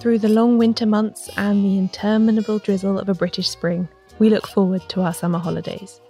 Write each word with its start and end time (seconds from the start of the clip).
through 0.00 0.18
the 0.18 0.28
long 0.28 0.56
winter 0.56 0.86
months 0.86 1.28
and 1.36 1.62
the 1.62 1.76
interminable 1.76 2.58
drizzle 2.58 2.98
of 2.98 3.10
a 3.10 3.14
British 3.14 3.50
spring, 3.50 3.86
we 4.18 4.30
look 4.30 4.46
forward 4.46 4.82
to 4.88 5.02
our 5.02 5.12
summer 5.12 5.38
holidays. 5.38 6.00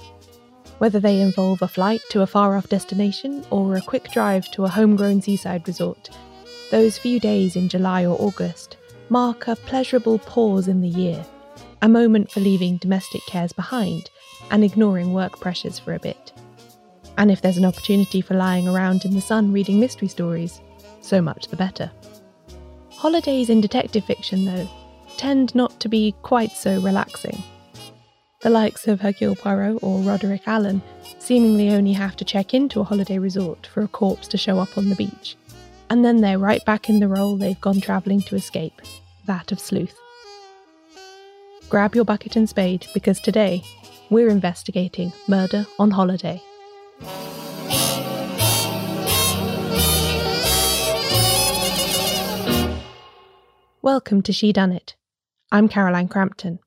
Whether 0.78 1.00
they 1.00 1.20
involve 1.20 1.60
a 1.60 1.68
flight 1.68 2.00
to 2.10 2.22
a 2.22 2.26
far 2.26 2.56
off 2.56 2.68
destination 2.68 3.44
or 3.50 3.74
a 3.74 3.82
quick 3.82 4.10
drive 4.12 4.48
to 4.52 4.64
a 4.64 4.68
homegrown 4.68 5.22
seaside 5.22 5.66
resort, 5.66 6.08
those 6.70 6.98
few 6.98 7.18
days 7.18 7.56
in 7.56 7.68
July 7.68 8.06
or 8.06 8.16
August 8.20 8.76
mark 9.08 9.48
a 9.48 9.56
pleasurable 9.56 10.20
pause 10.20 10.68
in 10.68 10.80
the 10.80 10.88
year, 10.88 11.26
a 11.82 11.88
moment 11.88 12.30
for 12.30 12.38
leaving 12.38 12.76
domestic 12.76 13.22
cares 13.26 13.52
behind 13.52 14.08
and 14.52 14.62
ignoring 14.62 15.12
work 15.12 15.40
pressures 15.40 15.80
for 15.80 15.94
a 15.94 16.00
bit. 16.00 16.32
And 17.18 17.30
if 17.30 17.42
there's 17.42 17.58
an 17.58 17.64
opportunity 17.64 18.20
for 18.20 18.34
lying 18.34 18.68
around 18.68 19.04
in 19.04 19.14
the 19.14 19.20
sun 19.20 19.52
reading 19.52 19.80
mystery 19.80 20.08
stories, 20.08 20.60
so 21.00 21.20
much 21.20 21.48
the 21.48 21.56
better. 21.56 21.90
Holidays 23.00 23.48
in 23.48 23.62
detective 23.62 24.04
fiction, 24.04 24.44
though, 24.44 24.68
tend 25.16 25.54
not 25.54 25.80
to 25.80 25.88
be 25.88 26.14
quite 26.20 26.52
so 26.52 26.78
relaxing. 26.82 27.42
The 28.42 28.50
likes 28.50 28.86
of 28.86 29.00
Hercule 29.00 29.36
Poirot 29.36 29.82
or 29.82 30.00
Roderick 30.00 30.46
Alleyn 30.46 30.82
seemingly 31.18 31.70
only 31.70 31.94
have 31.94 32.14
to 32.16 32.26
check 32.26 32.52
into 32.52 32.80
a 32.80 32.84
holiday 32.84 33.16
resort 33.16 33.66
for 33.66 33.82
a 33.82 33.88
corpse 33.88 34.28
to 34.28 34.36
show 34.36 34.58
up 34.58 34.76
on 34.76 34.90
the 34.90 34.96
beach, 34.96 35.34
and 35.88 36.04
then 36.04 36.20
they're 36.20 36.38
right 36.38 36.62
back 36.66 36.90
in 36.90 37.00
the 37.00 37.08
role 37.08 37.38
they've 37.38 37.58
gone 37.62 37.80
travelling 37.80 38.20
to 38.20 38.36
escape 38.36 38.82
that 39.24 39.50
of 39.50 39.60
sleuth. 39.60 39.98
Grab 41.70 41.94
your 41.94 42.04
bucket 42.04 42.36
and 42.36 42.50
spade 42.50 42.86
because 42.92 43.18
today 43.18 43.62
we're 44.10 44.28
investigating 44.28 45.10
murder 45.26 45.64
on 45.78 45.90
holiday. 45.90 46.42
Welcome 53.82 54.20
to 54.24 54.32
Shedunnit. 54.32 54.92
I'm 55.50 55.66
Caroline 55.66 56.08
Crampton. 56.08 56.58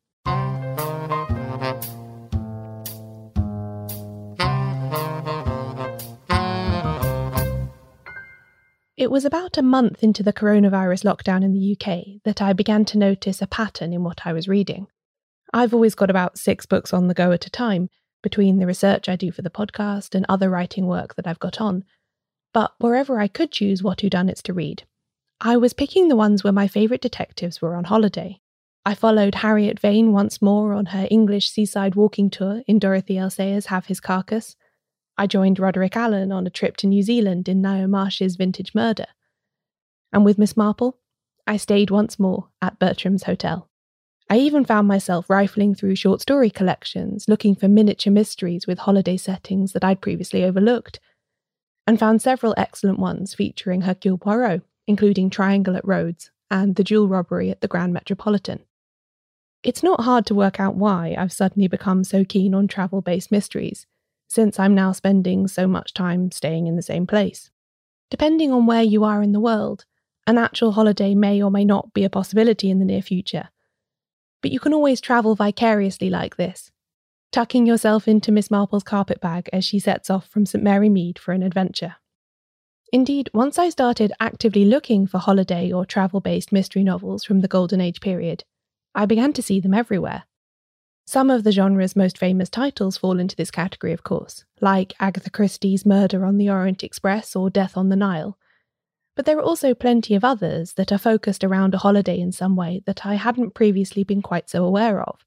It 8.97 9.11
was 9.11 9.25
about 9.25 9.59
a 9.59 9.61
month 9.61 10.03
into 10.03 10.23
the 10.23 10.33
coronavirus 10.33 11.05
lockdown 11.05 11.43
in 11.43 11.53
the 11.53 11.77
UK 11.77 12.23
that 12.25 12.41
I 12.41 12.51
began 12.51 12.83
to 12.85 12.97
notice 12.97 13.43
a 13.43 13.47
pattern 13.47 13.93
in 13.93 14.03
what 14.03 14.25
I 14.25 14.33
was 14.33 14.47
reading. 14.47 14.88
I've 15.53 15.75
always 15.75 15.93
got 15.93 16.09
about 16.09 16.39
six 16.39 16.66
books 16.66 16.93
on 16.93 17.09
the 17.09 17.13
go 17.13 17.31
at 17.31 17.45
a 17.45 17.51
time, 17.51 17.91
between 18.23 18.57
the 18.57 18.66
research 18.66 19.07
I 19.07 19.16
do 19.16 19.31
for 19.31 19.43
the 19.43 19.51
podcast 19.51 20.16
and 20.16 20.25
other 20.27 20.49
writing 20.49 20.88
work 20.88 21.13
that 21.13 21.27
I've 21.27 21.38
got 21.38 21.61
on. 21.61 21.83
But 22.55 22.73
wherever 22.79 23.19
I 23.19 23.27
could 23.27 23.51
choose 23.51 23.83
what 23.83 23.99
whodunits 23.99 24.41
to 24.43 24.53
read, 24.53 24.85
I 25.45 25.58
was 25.58 25.73
picking 25.73 26.08
the 26.08 26.16
ones 26.16 26.41
where 26.41 26.53
my 26.53 26.69
favourite 26.69 27.02
detectives 27.02 27.61
were 27.61 27.75
on 27.75 27.83
holiday. 27.83 28.39
I 28.86 28.95
followed 28.95 29.36
Harriet 29.36 29.77
Vane 29.77 30.13
once 30.13 30.41
more 30.41 30.72
on 30.72 30.85
her 30.88 31.05
English 31.11 31.50
seaside 31.50 31.95
walking 31.95 32.30
tour 32.30 32.61
in 32.66 32.80
Dorothy 32.80 33.17
L. 33.17 33.30
Sayers' 33.30 33.66
Have 33.66 33.88
His 33.88 34.00
Carcass. 34.00 34.55
I 35.17 35.27
joined 35.27 35.59
Roderick 35.59 35.97
Alleyn 35.97 36.31
on 36.31 36.47
a 36.47 36.50
trip 36.50 36.77
to 36.77 36.88
New 36.88 37.03
Zealand 37.03 37.50
in 37.50 37.61
Ngaio 37.61 37.89
Marsh's 37.89 38.38
Vintage 38.38 38.73
Murder. 38.73 39.08
And 40.13 40.23
with 40.23 40.38
Miss 40.38 40.55
Marple, 40.55 41.00
I 41.45 41.57
stayed 41.57 41.91
once 41.91 42.17
more 42.17 42.47
at 42.61 42.80
Bertram's 42.80 43.23
Hotel. 43.23 43.69
I 44.30 44.38
even 44.38 44.63
found 44.63 44.88
myself 44.88 45.30
rifling 45.30 45.75
through 45.75 45.97
short 45.97 46.22
story 46.22 46.52
collections, 46.52 47.25
looking 47.28 47.53
for 47.53 47.67
miniature 47.67 48.13
mysteries 48.13 48.66
with 48.66 48.80
holiday 48.80 49.17
settings 49.17 49.73
that 49.73 49.83
I'd 49.83 50.00
previously 50.00 50.45
overlooked, 50.45 51.02
and 51.85 52.00
found 52.00 52.22
several 52.22 52.53
excellent 52.55 52.97
ones 52.97 53.33
featuring 53.35 53.81
Hercule 53.81 54.17
Poirot 54.17 54.61
including 54.87 55.29
Triangle 55.29 55.75
at 55.75 55.87
Rhodes 55.87 56.31
and 56.49 56.75
the 56.75 56.83
jewel 56.83 57.07
robbery 57.07 57.49
at 57.49 57.61
the 57.61 57.67
Grand 57.67 57.93
Metropolitan. 57.93 58.63
It's 59.63 59.83
not 59.83 60.01
hard 60.01 60.25
to 60.25 60.35
work 60.35 60.59
out 60.59 60.75
why 60.75 61.15
I've 61.17 61.31
suddenly 61.31 61.67
become 61.67 62.03
so 62.03 62.25
keen 62.25 62.53
on 62.53 62.67
travel 62.67 63.01
based 63.01 63.31
mysteries, 63.31 63.88
since 64.27 64.59
I'm 64.59 64.75
now 64.75 64.91
spending 64.91 65.47
so 65.47 65.67
much 65.67 65.93
time 65.93 66.31
staying 66.31 66.67
in 66.67 66.75
the 66.75 66.81
same 66.81 67.07
place. 67.07 67.49
Depending 68.09 68.51
on 68.51 68.66
where 68.66 68.83
you 68.83 69.03
are 69.03 69.23
in 69.23 69.31
the 69.31 69.39
world, 69.39 69.85
an 70.27 70.38
actual 70.38 70.73
holiday 70.73 71.16
may 71.16 71.41
or 71.41 71.49
may 71.49 71.66
not 71.66 71.93
be 71.93 72.03
a 72.03 72.09
possibility 72.09 72.69
in 72.69 72.79
the 72.79 72.85
near 72.85 73.01
future. 73.01 73.49
But 74.41 74.51
you 74.51 74.59
can 74.59 74.73
always 74.73 75.01
travel 75.01 75.35
vicariously 75.35 76.09
like 76.09 76.35
this, 76.35 76.72
tucking 77.31 77.66
yourself 77.66 78.07
into 78.07 78.31
Miss 78.31 78.51
Marple's 78.51 78.83
carpet 78.83 79.19
bag 79.22 79.49
as 79.53 79.63
she 79.66 79.79
sets 79.79 80.09
off 80.09 80.27
from 80.27 80.45
St 80.45 80.63
Mary 80.63 80.89
Mead 80.89 81.17
for 81.17 81.31
an 81.31 81.41
adventure. 81.41 81.95
Indeed, 82.93 83.31
once 83.33 83.57
I 83.57 83.69
started 83.69 84.13
actively 84.19 84.65
looking 84.65 85.07
for 85.07 85.17
holiday 85.17 85.71
or 85.71 85.83
travel 85.83 86.19
based 86.19 86.51
mystery 86.51 86.83
novels 86.83 87.23
from 87.23 87.41
the 87.41 87.47
Golden 87.47 87.81
Age 87.81 87.99
period, 87.99 88.43
I 88.93 89.07
began 89.07 89.33
to 89.33 89.41
see 89.41 89.59
them 89.59 89.73
everywhere. 89.73 90.25
Some 91.07 91.31
of 91.31 91.43
the 91.43 91.51
genre's 91.51 91.95
most 91.95 92.19
famous 92.19 92.49
titles 92.49 92.97
fall 92.97 93.19
into 93.19 93.35
this 93.35 93.49
category, 93.49 93.93
of 93.93 94.03
course, 94.03 94.45
like 94.61 94.93
Agatha 94.99 95.31
Christie's 95.31 95.87
Murder 95.87 96.23
on 96.23 96.37
the 96.37 96.51
Orient 96.51 96.83
Express 96.83 97.35
or 97.35 97.49
Death 97.49 97.75
on 97.75 97.89
the 97.89 97.95
Nile. 97.95 98.37
But 99.15 99.25
there 99.25 99.39
are 99.39 99.43
also 99.43 99.73
plenty 99.73 100.13
of 100.13 100.23
others 100.23 100.73
that 100.73 100.91
are 100.91 100.99
focused 100.99 101.43
around 101.43 101.73
a 101.73 101.79
holiday 101.79 102.19
in 102.19 102.31
some 102.31 102.55
way 102.55 102.83
that 102.85 103.07
I 103.07 103.15
hadn't 103.15 103.55
previously 103.55 104.03
been 104.03 104.21
quite 104.21 104.51
so 104.51 104.63
aware 104.63 105.01
of, 105.01 105.25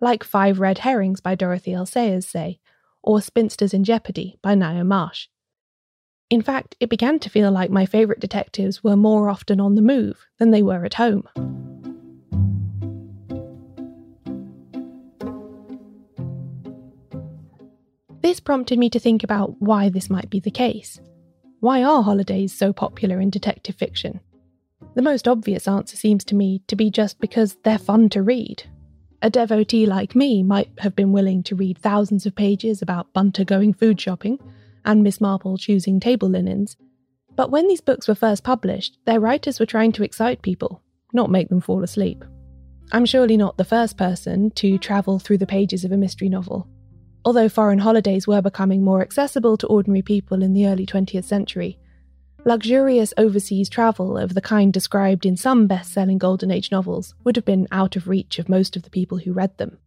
like 0.00 0.22
Five 0.22 0.60
Red 0.60 0.78
Herrings 0.78 1.20
by 1.20 1.34
Dorothy 1.34 1.72
L. 1.72 1.86
Sayers, 1.86 2.28
say, 2.28 2.60
or 3.02 3.20
Spinsters 3.20 3.74
in 3.74 3.82
Jeopardy 3.82 4.38
by 4.42 4.54
Ngaio 4.54 4.86
Marsh. 4.86 5.26
In 6.30 6.42
fact, 6.42 6.76
it 6.78 6.88
began 6.88 7.18
to 7.18 7.28
feel 7.28 7.50
like 7.50 7.70
my 7.70 7.84
favourite 7.84 8.20
detectives 8.20 8.84
were 8.84 8.94
more 8.94 9.28
often 9.28 9.60
on 9.60 9.74
the 9.74 9.82
move 9.82 10.28
than 10.38 10.52
they 10.52 10.62
were 10.62 10.84
at 10.84 10.94
home. 10.94 11.28
This 18.22 18.38
prompted 18.38 18.78
me 18.78 18.88
to 18.90 19.00
think 19.00 19.24
about 19.24 19.60
why 19.60 19.88
this 19.88 20.08
might 20.08 20.30
be 20.30 20.38
the 20.38 20.52
case. 20.52 21.00
Why 21.58 21.82
are 21.82 22.02
holidays 22.02 22.52
so 22.56 22.72
popular 22.72 23.20
in 23.20 23.30
detective 23.30 23.74
fiction? 23.74 24.20
The 24.94 25.02
most 25.02 25.26
obvious 25.26 25.66
answer 25.66 25.96
seems 25.96 26.22
to 26.26 26.36
me 26.36 26.62
to 26.68 26.76
be 26.76 26.90
just 26.90 27.18
because 27.18 27.56
they're 27.64 27.76
fun 27.76 28.08
to 28.10 28.22
read. 28.22 28.62
A 29.20 29.30
devotee 29.30 29.84
like 29.84 30.14
me 30.14 30.44
might 30.44 30.70
have 30.78 30.94
been 30.94 31.12
willing 31.12 31.42
to 31.44 31.56
read 31.56 31.78
thousands 31.78 32.24
of 32.24 32.36
pages 32.36 32.80
about 32.80 33.12
Bunter 33.12 33.44
going 33.44 33.72
food 33.72 34.00
shopping 34.00 34.38
and 34.84 35.02
Miss 35.02 35.20
Marple 35.20 35.56
choosing 35.56 36.00
table 36.00 36.28
linens. 36.28 36.76
But 37.36 37.50
when 37.50 37.68
these 37.68 37.80
books 37.80 38.08
were 38.08 38.14
first 38.14 38.44
published, 38.44 38.98
their 39.06 39.20
writers 39.20 39.60
were 39.60 39.66
trying 39.66 39.92
to 39.92 40.02
excite 40.02 40.42
people, 40.42 40.82
not 41.12 41.30
make 41.30 41.48
them 41.48 41.60
fall 41.60 41.82
asleep. 41.82 42.24
I'm 42.92 43.06
surely 43.06 43.36
not 43.36 43.56
the 43.56 43.64
first 43.64 43.96
person 43.96 44.50
to 44.52 44.78
travel 44.78 45.18
through 45.18 45.38
the 45.38 45.46
pages 45.46 45.84
of 45.84 45.92
a 45.92 45.96
mystery 45.96 46.28
novel. 46.28 46.68
Although 47.24 47.48
foreign 47.48 47.78
holidays 47.78 48.26
were 48.26 48.42
becoming 48.42 48.82
more 48.82 49.02
accessible 49.02 49.56
to 49.58 49.66
ordinary 49.66 50.02
people 50.02 50.42
in 50.42 50.54
the 50.54 50.66
early 50.66 50.86
20th 50.86 51.24
century, 51.24 51.78
luxurious 52.44 53.12
overseas 53.16 53.68
travel 53.68 54.16
of 54.16 54.34
the 54.34 54.40
kind 54.40 54.72
described 54.72 55.26
in 55.26 55.36
some 55.36 55.66
best 55.66 55.92
selling 55.92 56.18
Golden 56.18 56.50
Age 56.50 56.72
novels 56.72 57.14
would 57.22 57.36
have 57.36 57.44
been 57.44 57.68
out 57.70 57.94
of 57.96 58.08
reach 58.08 58.38
of 58.38 58.48
most 58.48 58.74
of 58.74 58.82
the 58.82 58.90
people 58.90 59.18
who 59.18 59.32
read 59.32 59.56
them. 59.58 59.78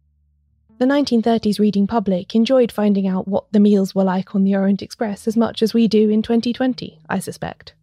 The 0.76 0.86
1930s 0.86 1.60
reading 1.60 1.86
public 1.86 2.34
enjoyed 2.34 2.72
finding 2.72 3.06
out 3.06 3.28
what 3.28 3.44
the 3.52 3.60
meals 3.60 3.94
were 3.94 4.02
like 4.02 4.34
on 4.34 4.42
the 4.42 4.56
Orient 4.56 4.82
Express 4.82 5.28
as 5.28 5.36
much 5.36 5.62
as 5.62 5.72
we 5.72 5.86
do 5.86 6.10
in 6.10 6.20
2020, 6.20 6.98
I 7.08 7.20
suspect. 7.20 7.74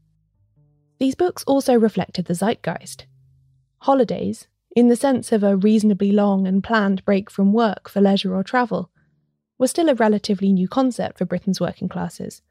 These 0.99 1.15
books 1.15 1.45
also 1.47 1.73
reflected 1.73 2.25
the 2.25 2.35
zeitgeist. 2.35 3.05
Holidays, 3.79 4.47
in 4.75 4.89
the 4.89 4.97
sense 4.97 5.31
of 5.31 5.41
a 5.41 5.55
reasonably 5.55 6.11
long 6.11 6.45
and 6.45 6.61
planned 6.61 7.05
break 7.05 7.31
from 7.31 7.53
work 7.53 7.87
for 7.87 8.01
leisure 8.01 8.35
or 8.35 8.43
travel, 8.43 8.89
were 9.57 9.67
still 9.67 9.87
a 9.87 9.95
relatively 9.95 10.51
new 10.51 10.67
concept 10.67 11.17
for 11.17 11.25
Britain's 11.25 11.61
working 11.61 11.87
classes. 11.87 12.41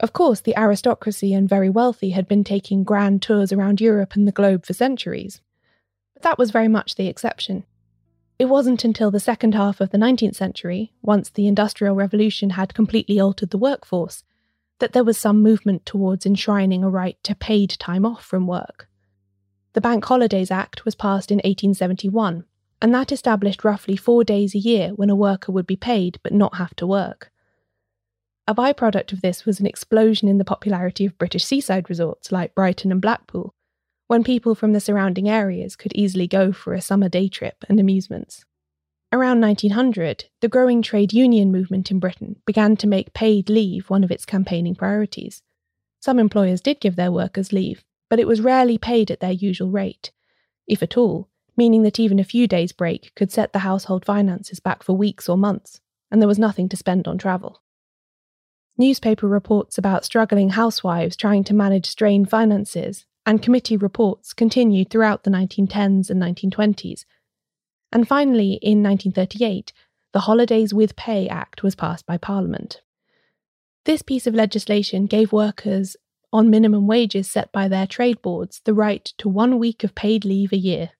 Of 0.00 0.12
course, 0.12 0.40
the 0.40 0.58
aristocracy 0.58 1.32
and 1.32 1.48
very 1.48 1.70
wealthy 1.70 2.10
had 2.10 2.26
been 2.26 2.42
taking 2.42 2.82
grand 2.82 3.22
tours 3.22 3.52
around 3.52 3.80
Europe 3.80 4.16
and 4.16 4.26
the 4.26 4.32
globe 4.32 4.66
for 4.66 4.72
centuries, 4.72 5.40
but 6.14 6.24
that 6.24 6.38
was 6.38 6.50
very 6.50 6.68
much 6.68 6.96
the 6.96 7.06
exception. 7.06 7.64
It 8.38 8.48
wasn't 8.48 8.84
until 8.84 9.10
the 9.10 9.18
second 9.18 9.54
half 9.54 9.80
of 9.80 9.90
the 9.90 9.98
19th 9.98 10.36
century, 10.36 10.92
once 11.02 11.28
the 11.28 11.48
Industrial 11.48 11.94
Revolution 11.94 12.50
had 12.50 12.72
completely 12.72 13.18
altered 13.18 13.50
the 13.50 13.58
workforce, 13.58 14.22
that 14.78 14.92
there 14.92 15.02
was 15.02 15.18
some 15.18 15.42
movement 15.42 15.84
towards 15.84 16.24
enshrining 16.24 16.84
a 16.84 16.90
right 16.90 17.16
to 17.24 17.34
paid 17.34 17.70
time 17.70 18.06
off 18.06 18.24
from 18.24 18.46
work. 18.46 18.88
The 19.72 19.80
Bank 19.80 20.04
Holidays 20.04 20.52
Act 20.52 20.84
was 20.84 20.94
passed 20.94 21.32
in 21.32 21.38
1871, 21.38 22.44
and 22.80 22.94
that 22.94 23.10
established 23.10 23.64
roughly 23.64 23.96
four 23.96 24.22
days 24.22 24.54
a 24.54 24.58
year 24.58 24.90
when 24.90 25.10
a 25.10 25.16
worker 25.16 25.50
would 25.50 25.66
be 25.66 25.76
paid 25.76 26.20
but 26.22 26.32
not 26.32 26.56
have 26.56 26.76
to 26.76 26.86
work. 26.86 27.32
A 28.46 28.54
byproduct 28.54 29.12
of 29.12 29.20
this 29.20 29.44
was 29.44 29.58
an 29.58 29.66
explosion 29.66 30.28
in 30.28 30.38
the 30.38 30.44
popularity 30.44 31.04
of 31.04 31.18
British 31.18 31.44
seaside 31.44 31.90
resorts 31.90 32.30
like 32.30 32.54
Brighton 32.54 32.92
and 32.92 33.02
Blackpool, 33.02 33.52
when 34.08 34.24
people 34.24 34.54
from 34.54 34.72
the 34.72 34.80
surrounding 34.80 35.28
areas 35.28 35.76
could 35.76 35.92
easily 35.94 36.26
go 36.26 36.50
for 36.50 36.72
a 36.72 36.80
summer 36.80 37.08
day 37.08 37.28
trip 37.28 37.64
and 37.68 37.78
amusements. 37.78 38.44
Around 39.12 39.40
1900, 39.40 40.24
the 40.40 40.48
growing 40.48 40.82
trade 40.82 41.12
union 41.12 41.52
movement 41.52 41.90
in 41.90 42.00
Britain 42.00 42.36
began 42.46 42.76
to 42.76 42.86
make 42.86 43.14
paid 43.14 43.48
leave 43.48 43.88
one 43.88 44.02
of 44.02 44.10
its 44.10 44.24
campaigning 44.24 44.74
priorities. 44.74 45.42
Some 46.00 46.18
employers 46.18 46.62
did 46.62 46.80
give 46.80 46.96
their 46.96 47.12
workers 47.12 47.52
leave, 47.52 47.84
but 48.08 48.18
it 48.18 48.26
was 48.26 48.40
rarely 48.40 48.78
paid 48.78 49.10
at 49.10 49.20
their 49.20 49.32
usual 49.32 49.70
rate, 49.70 50.10
if 50.66 50.82
at 50.82 50.96
all, 50.96 51.28
meaning 51.56 51.82
that 51.82 52.00
even 52.00 52.18
a 52.18 52.24
few 52.24 52.46
days' 52.46 52.72
break 52.72 53.14
could 53.14 53.30
set 53.30 53.52
the 53.52 53.60
household 53.60 54.06
finances 54.06 54.58
back 54.58 54.82
for 54.82 54.94
weeks 54.94 55.28
or 55.28 55.36
months, 55.36 55.80
and 56.10 56.20
there 56.20 56.28
was 56.28 56.38
nothing 56.38 56.68
to 56.70 56.76
spend 56.76 57.06
on 57.06 57.18
travel. 57.18 57.62
Newspaper 58.78 59.26
reports 59.26 59.76
about 59.76 60.04
struggling 60.04 60.50
housewives 60.50 61.16
trying 61.16 61.44
to 61.44 61.54
manage 61.54 61.86
strained 61.86 62.30
finances 62.30 63.04
and 63.28 63.42
committee 63.42 63.76
reports 63.76 64.32
continued 64.32 64.88
throughout 64.88 65.22
the 65.22 65.30
1910s 65.30 66.08
and 66.08 66.18
1920s. 66.18 67.04
And 67.92 68.08
finally, 68.08 68.54
in 68.62 68.82
1938, 68.82 69.70
the 70.14 70.20
Holidays 70.20 70.72
with 70.72 70.96
Pay 70.96 71.28
Act 71.28 71.62
was 71.62 71.74
passed 71.74 72.06
by 72.06 72.16
Parliament. 72.16 72.80
This 73.84 74.00
piece 74.00 74.26
of 74.26 74.34
legislation 74.34 75.04
gave 75.04 75.30
workers 75.30 75.94
on 76.32 76.48
minimum 76.48 76.86
wages 76.86 77.30
set 77.30 77.52
by 77.52 77.68
their 77.68 77.86
trade 77.86 78.22
boards 78.22 78.62
the 78.64 78.72
right 78.72 79.04
to 79.18 79.28
one 79.28 79.58
week 79.58 79.84
of 79.84 79.94
paid 79.94 80.24
leave 80.24 80.54
a 80.54 80.56
year. 80.56 80.92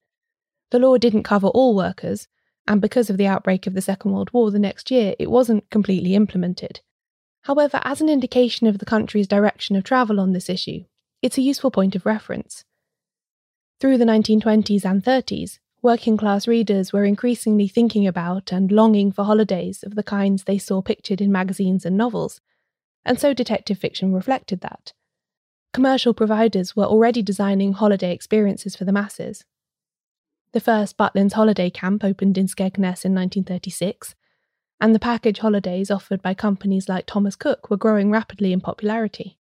The 0.70 0.78
law 0.78 0.98
didn't 0.98 1.22
cover 1.22 1.46
all 1.46 1.74
workers, 1.74 2.28
and 2.66 2.78
because 2.78 3.08
of 3.08 3.16
the 3.16 3.26
outbreak 3.26 3.66
of 3.66 3.72
the 3.72 3.80
Second 3.80 4.12
World 4.12 4.34
War 4.34 4.50
the 4.50 4.58
next 4.58 4.90
year, 4.90 5.14
it 5.18 5.30
wasn't 5.30 5.70
completely 5.70 6.14
implemented. 6.14 6.82
However, 7.44 7.80
as 7.84 8.02
an 8.02 8.10
indication 8.10 8.66
of 8.66 8.80
the 8.80 8.84
country's 8.84 9.26
direction 9.26 9.76
of 9.76 9.84
travel 9.84 10.20
on 10.20 10.34
this 10.34 10.50
issue, 10.50 10.84
it's 11.22 11.38
a 11.38 11.42
useful 11.42 11.70
point 11.70 11.96
of 11.96 12.06
reference. 12.06 12.64
Through 13.80 13.98
the 13.98 14.04
1920s 14.04 14.84
and 14.84 15.02
30s, 15.02 15.58
working 15.82 16.16
class 16.16 16.48
readers 16.48 16.92
were 16.92 17.04
increasingly 17.04 17.68
thinking 17.68 18.06
about 18.06 18.52
and 18.52 18.72
longing 18.72 19.12
for 19.12 19.24
holidays 19.24 19.82
of 19.82 19.94
the 19.94 20.02
kinds 20.02 20.44
they 20.44 20.58
saw 20.58 20.82
pictured 20.82 21.20
in 21.20 21.30
magazines 21.30 21.84
and 21.84 21.96
novels, 21.96 22.40
and 23.04 23.18
so 23.18 23.32
detective 23.32 23.78
fiction 23.78 24.12
reflected 24.12 24.60
that. 24.60 24.92
Commercial 25.72 26.14
providers 26.14 26.74
were 26.74 26.84
already 26.84 27.22
designing 27.22 27.72
holiday 27.72 28.12
experiences 28.12 28.74
for 28.74 28.84
the 28.84 28.92
masses. 28.92 29.44
The 30.52 30.60
first 30.60 30.96
Butlins 30.96 31.34
holiday 31.34 31.70
camp 31.70 32.02
opened 32.02 32.38
in 32.38 32.46
Skegness 32.46 33.04
in 33.04 33.14
1936, 33.14 34.14
and 34.80 34.94
the 34.94 34.98
package 34.98 35.38
holidays 35.38 35.90
offered 35.90 36.22
by 36.22 36.34
companies 36.34 36.88
like 36.88 37.06
Thomas 37.06 37.36
Cook 37.36 37.68
were 37.70 37.76
growing 37.76 38.10
rapidly 38.10 38.52
in 38.52 38.60
popularity. 38.60 39.38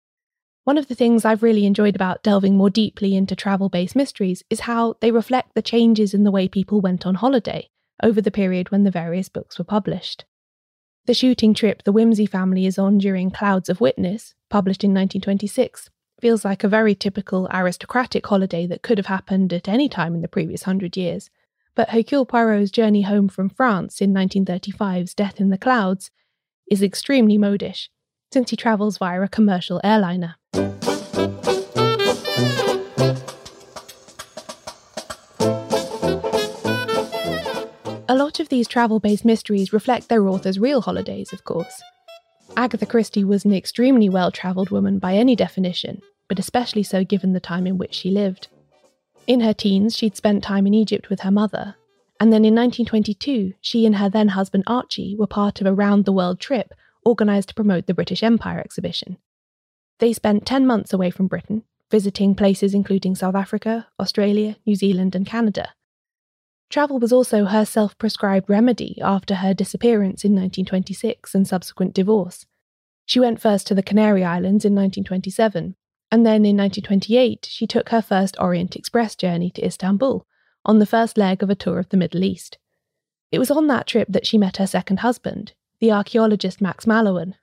One 0.64 0.78
of 0.78 0.88
the 0.88 0.94
things 0.94 1.26
I've 1.26 1.42
really 1.42 1.66
enjoyed 1.66 1.94
about 1.94 2.22
delving 2.22 2.56
more 2.56 2.70
deeply 2.70 3.14
into 3.14 3.36
travel 3.36 3.68
based 3.68 3.94
mysteries 3.94 4.42
is 4.48 4.60
how 4.60 4.96
they 5.00 5.10
reflect 5.10 5.54
the 5.54 5.60
changes 5.60 6.14
in 6.14 6.24
the 6.24 6.30
way 6.30 6.48
people 6.48 6.80
went 6.80 7.04
on 7.04 7.16
holiday 7.16 7.68
over 8.02 8.22
the 8.22 8.30
period 8.30 8.70
when 8.70 8.82
the 8.82 8.90
various 8.90 9.28
books 9.28 9.58
were 9.58 9.64
published. 9.64 10.24
The 11.04 11.12
shooting 11.12 11.52
trip 11.52 11.82
the 11.82 11.92
Wimsey 11.92 12.26
family 12.26 12.64
is 12.64 12.78
on 12.78 12.96
during 12.96 13.30
Clouds 13.30 13.68
of 13.68 13.82
Witness, 13.82 14.34
published 14.48 14.82
in 14.82 14.94
1926, 14.94 15.90
feels 16.18 16.46
like 16.46 16.64
a 16.64 16.68
very 16.68 16.94
typical 16.94 17.46
aristocratic 17.52 18.26
holiday 18.26 18.66
that 18.66 18.80
could 18.80 18.96
have 18.96 19.08
happened 19.08 19.52
at 19.52 19.68
any 19.68 19.90
time 19.90 20.14
in 20.14 20.22
the 20.22 20.28
previous 20.28 20.62
hundred 20.62 20.96
years. 20.96 21.28
But 21.74 21.90
Hercule 21.90 22.24
Poirot's 22.24 22.70
journey 22.70 23.02
home 23.02 23.28
from 23.28 23.50
France 23.50 24.00
in 24.00 24.14
1935's 24.14 25.12
Death 25.12 25.40
in 25.40 25.50
the 25.50 25.58
Clouds 25.58 26.10
is 26.70 26.82
extremely 26.82 27.36
modish, 27.36 27.90
since 28.32 28.48
he 28.48 28.56
travels 28.56 28.96
via 28.96 29.20
a 29.20 29.28
commercial 29.28 29.82
airliner. 29.84 30.36
A 38.06 38.14
lot 38.14 38.38
of 38.38 38.48
these 38.48 38.68
travel 38.68 39.00
based 39.00 39.24
mysteries 39.24 39.72
reflect 39.72 40.08
their 40.08 40.28
author's 40.28 40.58
real 40.58 40.82
holidays, 40.82 41.32
of 41.32 41.44
course. 41.44 41.82
Agatha 42.56 42.86
Christie 42.86 43.24
was 43.24 43.44
an 43.44 43.52
extremely 43.52 44.08
well 44.08 44.30
travelled 44.30 44.70
woman 44.70 44.98
by 44.98 45.14
any 45.14 45.34
definition, 45.34 46.02
but 46.28 46.38
especially 46.38 46.82
so 46.82 47.04
given 47.04 47.32
the 47.32 47.40
time 47.40 47.66
in 47.66 47.78
which 47.78 47.94
she 47.94 48.10
lived. 48.10 48.48
In 49.26 49.40
her 49.40 49.54
teens, 49.54 49.96
she'd 49.96 50.16
spent 50.16 50.44
time 50.44 50.66
in 50.66 50.74
Egypt 50.74 51.10
with 51.10 51.20
her 51.20 51.30
mother, 51.30 51.76
and 52.20 52.32
then 52.32 52.44
in 52.44 52.54
1922, 52.54 53.54
she 53.60 53.86
and 53.86 53.96
her 53.96 54.08
then 54.08 54.28
husband 54.28 54.64
Archie 54.66 55.16
were 55.18 55.26
part 55.26 55.60
of 55.60 55.66
a 55.66 55.74
round 55.74 56.04
the 56.04 56.12
world 56.12 56.38
trip 56.38 56.72
organised 57.04 57.48
to 57.48 57.54
promote 57.54 57.86
the 57.86 57.94
British 57.94 58.22
Empire 58.22 58.60
exhibition. 58.60 59.16
They 60.04 60.12
spent 60.12 60.44
10 60.44 60.66
months 60.66 60.92
away 60.92 61.10
from 61.10 61.28
Britain, 61.28 61.62
visiting 61.90 62.34
places 62.34 62.74
including 62.74 63.14
South 63.14 63.34
Africa, 63.34 63.88
Australia, 63.98 64.56
New 64.66 64.74
Zealand, 64.74 65.14
and 65.14 65.24
Canada. 65.24 65.72
Travel 66.68 66.98
was 66.98 67.10
also 67.10 67.46
her 67.46 67.64
self 67.64 67.96
prescribed 67.96 68.50
remedy 68.50 69.00
after 69.00 69.36
her 69.36 69.54
disappearance 69.54 70.22
in 70.22 70.32
1926 70.32 71.34
and 71.34 71.48
subsequent 71.48 71.94
divorce. 71.94 72.44
She 73.06 73.18
went 73.18 73.40
first 73.40 73.66
to 73.68 73.74
the 73.74 73.82
Canary 73.82 74.22
Islands 74.22 74.66
in 74.66 74.74
1927, 74.74 75.74
and 76.12 76.26
then 76.26 76.44
in 76.44 76.58
1928 76.58 77.48
she 77.50 77.66
took 77.66 77.88
her 77.88 78.02
first 78.02 78.36
Orient 78.38 78.76
Express 78.76 79.16
journey 79.16 79.50
to 79.52 79.64
Istanbul 79.64 80.26
on 80.66 80.80
the 80.80 80.92
first 80.94 81.16
leg 81.16 81.42
of 81.42 81.48
a 81.48 81.54
tour 81.54 81.78
of 81.78 81.88
the 81.88 81.96
Middle 81.96 82.24
East. 82.24 82.58
It 83.32 83.38
was 83.38 83.50
on 83.50 83.68
that 83.68 83.86
trip 83.86 84.08
that 84.10 84.26
she 84.26 84.36
met 84.36 84.58
her 84.58 84.66
second 84.66 84.98
husband, 84.98 85.54
the 85.80 85.92
archaeologist 85.92 86.60
Max 86.60 86.84
Mallowan, 86.84 87.36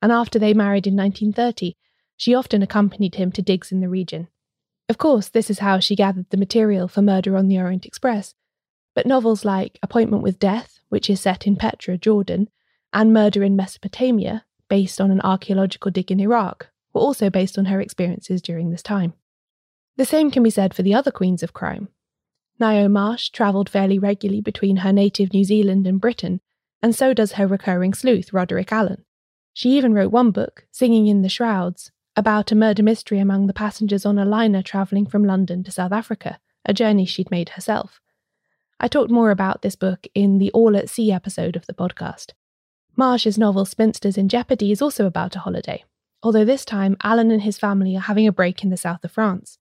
and 0.00 0.12
after 0.12 0.38
they 0.38 0.54
married 0.54 0.86
in 0.86 0.94
1930, 0.94 1.74
she 2.16 2.34
often 2.34 2.62
accompanied 2.62 3.16
him 3.16 3.32
to 3.32 3.42
digs 3.42 3.72
in 3.72 3.80
the 3.80 3.88
region. 3.88 4.28
Of 4.88 4.98
course, 4.98 5.28
this 5.28 5.50
is 5.50 5.60
how 5.60 5.78
she 5.78 5.96
gathered 5.96 6.30
the 6.30 6.36
material 6.36 6.88
for 6.88 7.02
Murder 7.02 7.36
on 7.36 7.48
the 7.48 7.58
Orient 7.58 7.86
Express, 7.86 8.34
but 8.94 9.06
novels 9.06 9.44
like 9.44 9.78
Appointment 9.82 10.22
with 10.22 10.38
Death, 10.38 10.80
which 10.88 11.10
is 11.10 11.20
set 11.20 11.46
in 11.46 11.56
Petra, 11.56 11.98
Jordan, 11.98 12.48
and 12.92 13.12
Murder 13.12 13.42
in 13.42 13.56
Mesopotamia, 13.56 14.44
based 14.68 15.00
on 15.00 15.10
an 15.10 15.20
archaeological 15.22 15.90
dig 15.90 16.10
in 16.10 16.20
Iraq, 16.20 16.68
were 16.92 17.00
also 17.00 17.30
based 17.30 17.58
on 17.58 17.66
her 17.66 17.80
experiences 17.80 18.40
during 18.40 18.70
this 18.70 18.82
time. 18.82 19.14
The 19.96 20.04
same 20.04 20.30
can 20.30 20.42
be 20.42 20.50
said 20.50 20.74
for 20.74 20.82
the 20.82 20.94
other 20.94 21.10
queens 21.10 21.42
of 21.42 21.52
crime. 21.52 21.88
Ngaio 22.60 22.90
Marsh 22.90 23.30
travelled 23.30 23.68
fairly 23.68 23.98
regularly 23.98 24.40
between 24.40 24.78
her 24.78 24.92
native 24.92 25.32
New 25.32 25.44
Zealand 25.44 25.86
and 25.86 26.00
Britain, 26.00 26.40
and 26.82 26.94
so 26.94 27.12
does 27.14 27.32
her 27.32 27.46
recurring 27.46 27.94
sleuth, 27.94 28.32
Roderick 28.32 28.70
Alleyn. 28.70 29.04
She 29.52 29.70
even 29.70 29.94
wrote 29.94 30.12
one 30.12 30.30
book, 30.30 30.66
Singing 30.70 31.06
in 31.06 31.22
the 31.22 31.28
Shrouds, 31.28 31.90
about 32.16 32.52
a 32.52 32.56
murder 32.56 32.82
mystery 32.82 33.18
among 33.18 33.46
the 33.46 33.52
passengers 33.52 34.06
on 34.06 34.18
a 34.18 34.24
liner 34.24 34.62
travelling 34.62 35.06
from 35.06 35.24
London 35.24 35.64
to 35.64 35.72
South 35.72 35.92
Africa, 35.92 36.38
a 36.64 36.72
journey 36.72 37.04
she'd 37.04 37.30
made 37.30 37.50
herself. 37.50 38.00
I 38.78 38.88
talked 38.88 39.10
more 39.10 39.30
about 39.30 39.62
this 39.62 39.76
book 39.76 40.06
in 40.14 40.38
the 40.38 40.50
All 40.52 40.76
at 40.76 40.88
Sea 40.88 41.12
episode 41.12 41.56
of 41.56 41.66
the 41.66 41.74
podcast. 41.74 42.32
Marsh's 42.96 43.36
novel 43.36 43.64
Spinsters 43.64 44.16
in 44.16 44.28
Jeopardy 44.28 44.70
is 44.70 44.80
also 44.80 45.06
about 45.06 45.34
a 45.34 45.40
holiday, 45.40 45.84
although 46.22 46.44
this 46.44 46.64
time 46.64 46.96
Alleyn 47.02 47.32
and 47.32 47.42
his 47.42 47.58
family 47.58 47.96
are 47.96 48.00
having 48.00 48.26
a 48.26 48.32
break 48.32 48.62
in 48.62 48.70
the 48.70 48.76
south 48.76 49.04
of 49.04 49.10
France. 49.10 49.58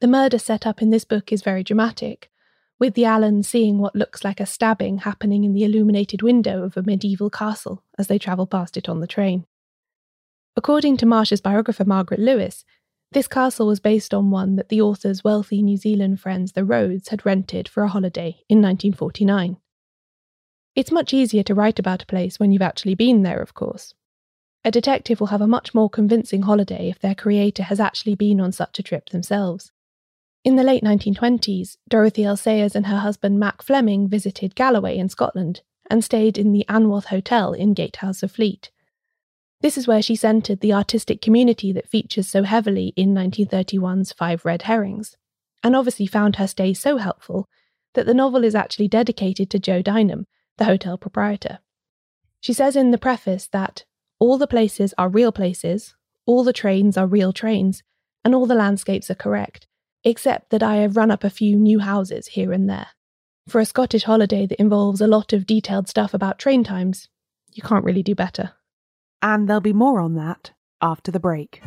The 0.00 0.08
murder 0.08 0.38
set 0.38 0.66
up 0.66 0.82
in 0.82 0.90
this 0.90 1.04
book 1.04 1.32
is 1.32 1.42
very 1.42 1.62
dramatic, 1.62 2.30
with 2.78 2.94
the 2.94 3.02
Alleyns 3.02 3.46
seeing 3.46 3.78
what 3.78 3.96
looks 3.96 4.24
like 4.24 4.40
a 4.40 4.46
stabbing 4.46 4.98
happening 4.98 5.44
in 5.44 5.52
the 5.52 5.64
illuminated 5.64 6.22
window 6.22 6.62
of 6.62 6.76
a 6.76 6.82
medieval 6.82 7.30
castle 7.30 7.82
as 7.98 8.06
they 8.06 8.18
travel 8.18 8.46
past 8.46 8.76
it 8.76 8.88
on 8.88 9.00
the 9.00 9.06
train. 9.06 9.44
According 10.58 10.96
to 10.96 11.06
Marsh's 11.06 11.40
biographer 11.40 11.84
Margaret 11.84 12.18
Lewis, 12.18 12.64
this 13.12 13.28
castle 13.28 13.68
was 13.68 13.78
based 13.78 14.12
on 14.12 14.32
one 14.32 14.56
that 14.56 14.70
the 14.70 14.80
author's 14.80 15.22
wealthy 15.22 15.62
New 15.62 15.76
Zealand 15.76 16.18
friends, 16.18 16.50
the 16.50 16.64
Rhodes, 16.64 17.10
had 17.10 17.24
rented 17.24 17.68
for 17.68 17.84
a 17.84 17.88
holiday 17.88 18.40
in 18.48 18.60
1949. 18.60 19.58
It's 20.74 20.90
much 20.90 21.14
easier 21.14 21.44
to 21.44 21.54
write 21.54 21.78
about 21.78 22.02
a 22.02 22.06
place 22.06 22.40
when 22.40 22.50
you've 22.50 22.60
actually 22.60 22.96
been 22.96 23.22
there, 23.22 23.40
of 23.40 23.54
course. 23.54 23.94
A 24.64 24.72
detective 24.72 25.20
will 25.20 25.28
have 25.28 25.40
a 25.40 25.46
much 25.46 25.74
more 25.74 25.88
convincing 25.88 26.42
holiday 26.42 26.90
if 26.90 26.98
their 26.98 27.14
creator 27.14 27.62
has 27.62 27.78
actually 27.78 28.16
been 28.16 28.40
on 28.40 28.50
such 28.50 28.80
a 28.80 28.82
trip 28.82 29.10
themselves. 29.10 29.70
In 30.42 30.56
the 30.56 30.64
late 30.64 30.82
1920s, 30.82 31.76
Dorothy 31.88 32.24
L. 32.24 32.36
Sayers 32.36 32.74
and 32.74 32.86
her 32.86 32.98
husband 32.98 33.38
Mac 33.38 33.62
Fleming 33.62 34.08
visited 34.08 34.56
Galloway 34.56 34.98
in 34.98 35.08
Scotland 35.08 35.60
and 35.88 36.02
stayed 36.02 36.36
in 36.36 36.50
the 36.50 36.64
Anwoth 36.68 37.04
Hotel 37.04 37.52
in 37.52 37.74
Gatehouse 37.74 38.24
of 38.24 38.32
Fleet. 38.32 38.72
This 39.60 39.76
is 39.76 39.88
where 39.88 40.02
she 40.02 40.14
centred 40.14 40.60
the 40.60 40.72
artistic 40.72 41.20
community 41.20 41.72
that 41.72 41.88
features 41.88 42.28
so 42.28 42.44
heavily 42.44 42.92
in 42.96 43.12
1931's 43.12 44.12
Five 44.12 44.44
Red 44.44 44.62
Herrings, 44.62 45.16
and 45.64 45.74
obviously 45.74 46.06
found 46.06 46.36
her 46.36 46.46
stay 46.46 46.72
so 46.72 46.96
helpful 46.96 47.48
that 47.94 48.06
the 48.06 48.14
novel 48.14 48.44
is 48.44 48.54
actually 48.54 48.88
dedicated 48.88 49.50
to 49.50 49.58
Joe 49.58 49.82
Dignam, 49.82 50.26
the 50.58 50.64
hotel 50.64 50.96
proprietor. 50.96 51.58
She 52.40 52.52
says 52.52 52.76
in 52.76 52.92
the 52.92 52.98
preface 52.98 53.48
that 53.48 53.84
all 54.20 54.38
the 54.38 54.46
places 54.46 54.94
are 54.96 55.08
real 55.08 55.32
places, 55.32 55.96
all 56.24 56.44
the 56.44 56.52
trains 56.52 56.96
are 56.96 57.06
real 57.06 57.32
trains, 57.32 57.82
and 58.24 58.34
all 58.34 58.46
the 58.46 58.54
landscapes 58.54 59.10
are 59.10 59.16
correct, 59.16 59.66
except 60.04 60.50
that 60.50 60.62
I 60.62 60.76
have 60.76 60.96
run 60.96 61.10
up 61.10 61.24
a 61.24 61.30
few 61.30 61.56
new 61.56 61.80
houses 61.80 62.28
here 62.28 62.52
and 62.52 62.70
there. 62.70 62.88
For 63.48 63.60
a 63.60 63.64
Scottish 63.64 64.04
holiday 64.04 64.46
that 64.46 64.60
involves 64.60 65.00
a 65.00 65.06
lot 65.08 65.32
of 65.32 65.46
detailed 65.46 65.88
stuff 65.88 66.14
about 66.14 66.38
train 66.38 66.62
times, 66.62 67.08
you 67.52 67.62
can't 67.62 67.84
really 67.84 68.02
do 68.02 68.14
better. 68.14 68.52
And 69.22 69.48
there'll 69.48 69.60
be 69.60 69.72
more 69.72 70.00
on 70.00 70.14
that 70.14 70.52
after 70.80 71.10
the 71.10 71.20
break. 71.20 71.62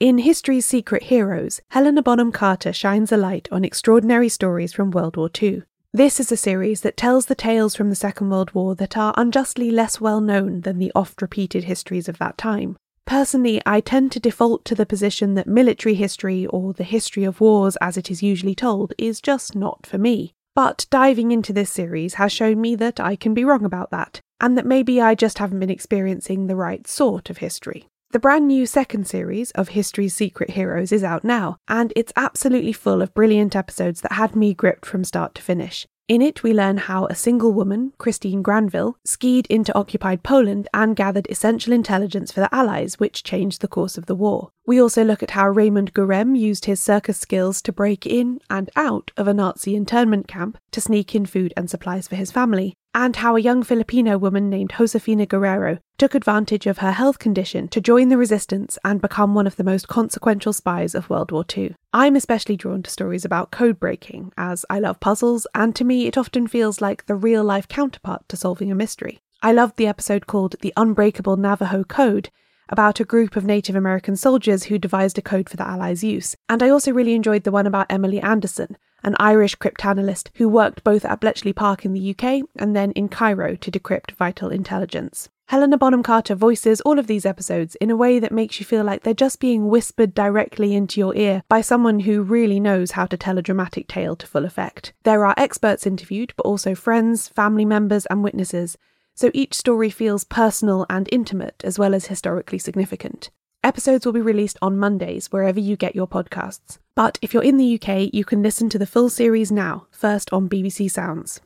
In 0.00 0.18
History's 0.18 0.64
Secret 0.64 1.04
Heroes, 1.04 1.60
Helena 1.72 2.02
Bonham 2.02 2.32
Carter 2.32 2.72
shines 2.72 3.12
a 3.12 3.18
light 3.18 3.48
on 3.52 3.64
extraordinary 3.64 4.30
stories 4.30 4.72
from 4.72 4.90
World 4.90 5.16
War 5.16 5.30
II. 5.42 5.62
This 5.92 6.20
is 6.20 6.30
a 6.32 6.36
series 6.36 6.82
that 6.82 6.96
tells 6.96 7.26
the 7.26 7.34
tales 7.34 7.74
from 7.74 7.90
the 7.90 7.96
Second 7.96 8.30
World 8.30 8.54
War 8.54 8.74
that 8.76 8.96
are 8.96 9.12
unjustly 9.16 9.70
less 9.70 10.00
well 10.00 10.20
known 10.20 10.60
than 10.60 10.78
the 10.78 10.92
oft 10.94 11.20
repeated 11.20 11.64
histories 11.64 12.08
of 12.08 12.16
that 12.18 12.38
time. 12.38 12.76
Personally, 13.06 13.60
I 13.66 13.80
tend 13.80 14.12
to 14.12 14.20
default 14.20 14.64
to 14.66 14.74
the 14.74 14.86
position 14.86 15.34
that 15.34 15.48
military 15.48 15.96
history, 15.96 16.46
or 16.46 16.72
the 16.72 16.84
history 16.84 17.24
of 17.24 17.40
wars 17.40 17.76
as 17.80 17.96
it 17.96 18.10
is 18.10 18.22
usually 18.22 18.54
told, 18.54 18.94
is 18.96 19.20
just 19.20 19.56
not 19.56 19.84
for 19.84 19.98
me. 19.98 20.32
But 20.54 20.86
diving 20.90 21.30
into 21.30 21.52
this 21.52 21.70
series 21.70 22.14
has 22.14 22.32
shown 22.32 22.60
me 22.60 22.74
that 22.76 23.00
I 23.00 23.16
can 23.16 23.34
be 23.34 23.44
wrong 23.44 23.64
about 23.64 23.90
that, 23.90 24.20
and 24.40 24.56
that 24.56 24.66
maybe 24.66 25.00
I 25.00 25.14
just 25.14 25.38
haven't 25.38 25.60
been 25.60 25.70
experiencing 25.70 26.46
the 26.46 26.56
right 26.56 26.86
sort 26.86 27.30
of 27.30 27.38
history. 27.38 27.86
The 28.12 28.18
brand 28.18 28.48
new 28.48 28.66
second 28.66 29.06
series 29.06 29.52
of 29.52 29.68
History's 29.68 30.14
Secret 30.14 30.50
Heroes 30.50 30.90
is 30.90 31.04
out 31.04 31.22
now, 31.22 31.58
and 31.68 31.92
it's 31.94 32.12
absolutely 32.16 32.72
full 32.72 33.02
of 33.02 33.14
brilliant 33.14 33.54
episodes 33.54 34.00
that 34.00 34.12
had 34.12 34.34
me 34.34 34.52
gripped 34.52 34.84
from 34.84 35.04
start 35.04 35.34
to 35.36 35.42
finish. 35.42 35.86
In 36.08 36.20
it, 36.20 36.42
we 36.42 36.52
learn 36.52 36.78
how 36.78 37.06
a 37.06 37.14
single 37.14 37.52
woman, 37.52 37.92
Christine 37.98 38.42
Granville, 38.42 38.96
skied 39.04 39.46
into 39.46 39.72
occupied 39.78 40.24
Poland 40.24 40.66
and 40.74 40.96
gathered 40.96 41.30
essential 41.30 41.72
intelligence 41.72 42.32
for 42.32 42.40
the 42.40 42.52
Allies, 42.52 42.98
which 42.98 43.22
changed 43.22 43.60
the 43.60 43.68
course 43.68 43.96
of 43.96 44.06
the 44.06 44.16
war. 44.16 44.50
We 44.70 44.80
also 44.80 45.02
look 45.02 45.20
at 45.20 45.32
how 45.32 45.48
Raymond 45.48 45.94
Gurem 45.94 46.38
used 46.38 46.66
his 46.66 46.80
circus 46.80 47.18
skills 47.18 47.60
to 47.62 47.72
break 47.72 48.06
in 48.06 48.38
and 48.48 48.70
out 48.76 49.10
of 49.16 49.26
a 49.26 49.34
Nazi 49.34 49.74
internment 49.74 50.28
camp 50.28 50.58
to 50.70 50.80
sneak 50.80 51.12
in 51.12 51.26
food 51.26 51.52
and 51.56 51.68
supplies 51.68 52.06
for 52.06 52.14
his 52.14 52.30
family, 52.30 52.76
and 52.94 53.16
how 53.16 53.34
a 53.34 53.40
young 53.40 53.64
Filipino 53.64 54.16
woman 54.16 54.48
named 54.48 54.72
Josefina 54.78 55.26
Guerrero 55.26 55.78
took 55.98 56.14
advantage 56.14 56.68
of 56.68 56.78
her 56.78 56.92
health 56.92 57.18
condition 57.18 57.66
to 57.66 57.80
join 57.80 58.10
the 58.10 58.16
resistance 58.16 58.78
and 58.84 59.00
become 59.00 59.34
one 59.34 59.48
of 59.48 59.56
the 59.56 59.64
most 59.64 59.88
consequential 59.88 60.52
spies 60.52 60.94
of 60.94 61.10
World 61.10 61.32
War 61.32 61.44
II. 61.56 61.74
I'm 61.92 62.14
especially 62.14 62.56
drawn 62.56 62.84
to 62.84 62.90
stories 62.92 63.24
about 63.24 63.50
code 63.50 63.80
breaking, 63.80 64.32
as 64.38 64.64
I 64.70 64.78
love 64.78 65.00
puzzles, 65.00 65.48
and 65.52 65.74
to 65.74 65.84
me 65.84 66.06
it 66.06 66.16
often 66.16 66.46
feels 66.46 66.80
like 66.80 67.06
the 67.06 67.16
real 67.16 67.42
life 67.42 67.66
counterpart 67.66 68.28
to 68.28 68.36
solving 68.36 68.70
a 68.70 68.76
mystery. 68.76 69.18
I 69.42 69.50
loved 69.50 69.78
the 69.78 69.88
episode 69.88 70.28
called 70.28 70.54
The 70.60 70.72
Unbreakable 70.76 71.38
Navajo 71.38 71.82
Code, 71.82 72.30
about 72.70 73.00
a 73.00 73.04
group 73.04 73.36
of 73.36 73.44
Native 73.44 73.76
American 73.76 74.16
soldiers 74.16 74.64
who 74.64 74.78
devised 74.78 75.18
a 75.18 75.22
code 75.22 75.50
for 75.50 75.56
the 75.56 75.68
Allies' 75.68 76.02
use. 76.02 76.36
And 76.48 76.62
I 76.62 76.70
also 76.70 76.92
really 76.92 77.14
enjoyed 77.14 77.44
the 77.44 77.52
one 77.52 77.66
about 77.66 77.86
Emily 77.90 78.20
Anderson, 78.20 78.78
an 79.02 79.16
Irish 79.18 79.56
cryptanalyst 79.56 80.28
who 80.36 80.48
worked 80.48 80.84
both 80.84 81.04
at 81.04 81.20
Bletchley 81.20 81.52
Park 81.52 81.84
in 81.84 81.92
the 81.92 82.10
UK 82.10 82.48
and 82.56 82.74
then 82.74 82.92
in 82.92 83.08
Cairo 83.08 83.56
to 83.56 83.70
decrypt 83.70 84.12
vital 84.12 84.48
intelligence. 84.50 85.28
Helena 85.50 85.76
Bonham 85.76 86.04
Carter 86.04 86.36
voices 86.36 86.80
all 86.82 87.00
of 87.00 87.08
these 87.08 87.26
episodes 87.26 87.74
in 87.80 87.90
a 87.90 87.96
way 87.96 88.20
that 88.20 88.30
makes 88.30 88.60
you 88.60 88.64
feel 88.64 88.84
like 88.84 89.02
they're 89.02 89.12
just 89.12 89.40
being 89.40 89.66
whispered 89.66 90.14
directly 90.14 90.76
into 90.76 91.00
your 91.00 91.12
ear 91.16 91.42
by 91.48 91.60
someone 91.60 91.98
who 91.98 92.22
really 92.22 92.60
knows 92.60 92.92
how 92.92 93.04
to 93.04 93.16
tell 93.16 93.36
a 93.36 93.42
dramatic 93.42 93.88
tale 93.88 94.14
to 94.14 94.28
full 94.28 94.44
effect. 94.44 94.92
There 95.02 95.26
are 95.26 95.34
experts 95.36 95.88
interviewed, 95.88 96.32
but 96.36 96.46
also 96.46 96.76
friends, 96.76 97.26
family 97.26 97.64
members, 97.64 98.06
and 98.06 98.22
witnesses, 98.22 98.78
so 99.20 99.30
each 99.34 99.52
story 99.52 99.90
feels 99.90 100.24
personal 100.24 100.86
and 100.88 101.06
intimate 101.12 101.60
as 101.62 101.78
well 101.78 101.94
as 101.94 102.06
historically 102.06 102.58
significant. 102.58 103.28
Episodes 103.62 104.06
will 104.06 104.14
be 104.14 104.20
released 104.22 104.56
on 104.62 104.78
Mondays 104.78 105.30
wherever 105.30 105.60
you 105.60 105.76
get 105.76 105.94
your 105.94 106.08
podcasts. 106.08 106.78
But 106.94 107.18
if 107.20 107.34
you're 107.34 107.42
in 107.42 107.58
the 107.58 107.78
UK, 107.78 108.14
you 108.14 108.24
can 108.24 108.42
listen 108.42 108.70
to 108.70 108.78
the 108.78 108.86
full 108.86 109.10
series 109.10 109.52
now, 109.52 109.86
first 109.90 110.32
on 110.32 110.48
BBC 110.48 110.90
Sounds. 110.90 111.42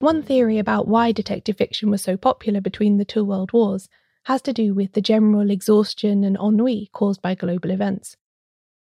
One 0.00 0.22
theory 0.22 0.58
about 0.58 0.86
why 0.86 1.10
detective 1.12 1.56
fiction 1.56 1.90
was 1.90 2.02
so 2.02 2.18
popular 2.18 2.60
between 2.60 2.98
the 2.98 3.06
two 3.06 3.24
world 3.24 3.54
wars 3.54 3.88
has 4.24 4.42
to 4.42 4.52
do 4.52 4.74
with 4.74 4.92
the 4.92 5.00
general 5.00 5.50
exhaustion 5.50 6.22
and 6.22 6.36
ennui 6.36 6.90
caused 6.92 7.22
by 7.22 7.34
global 7.34 7.70
events. 7.70 8.18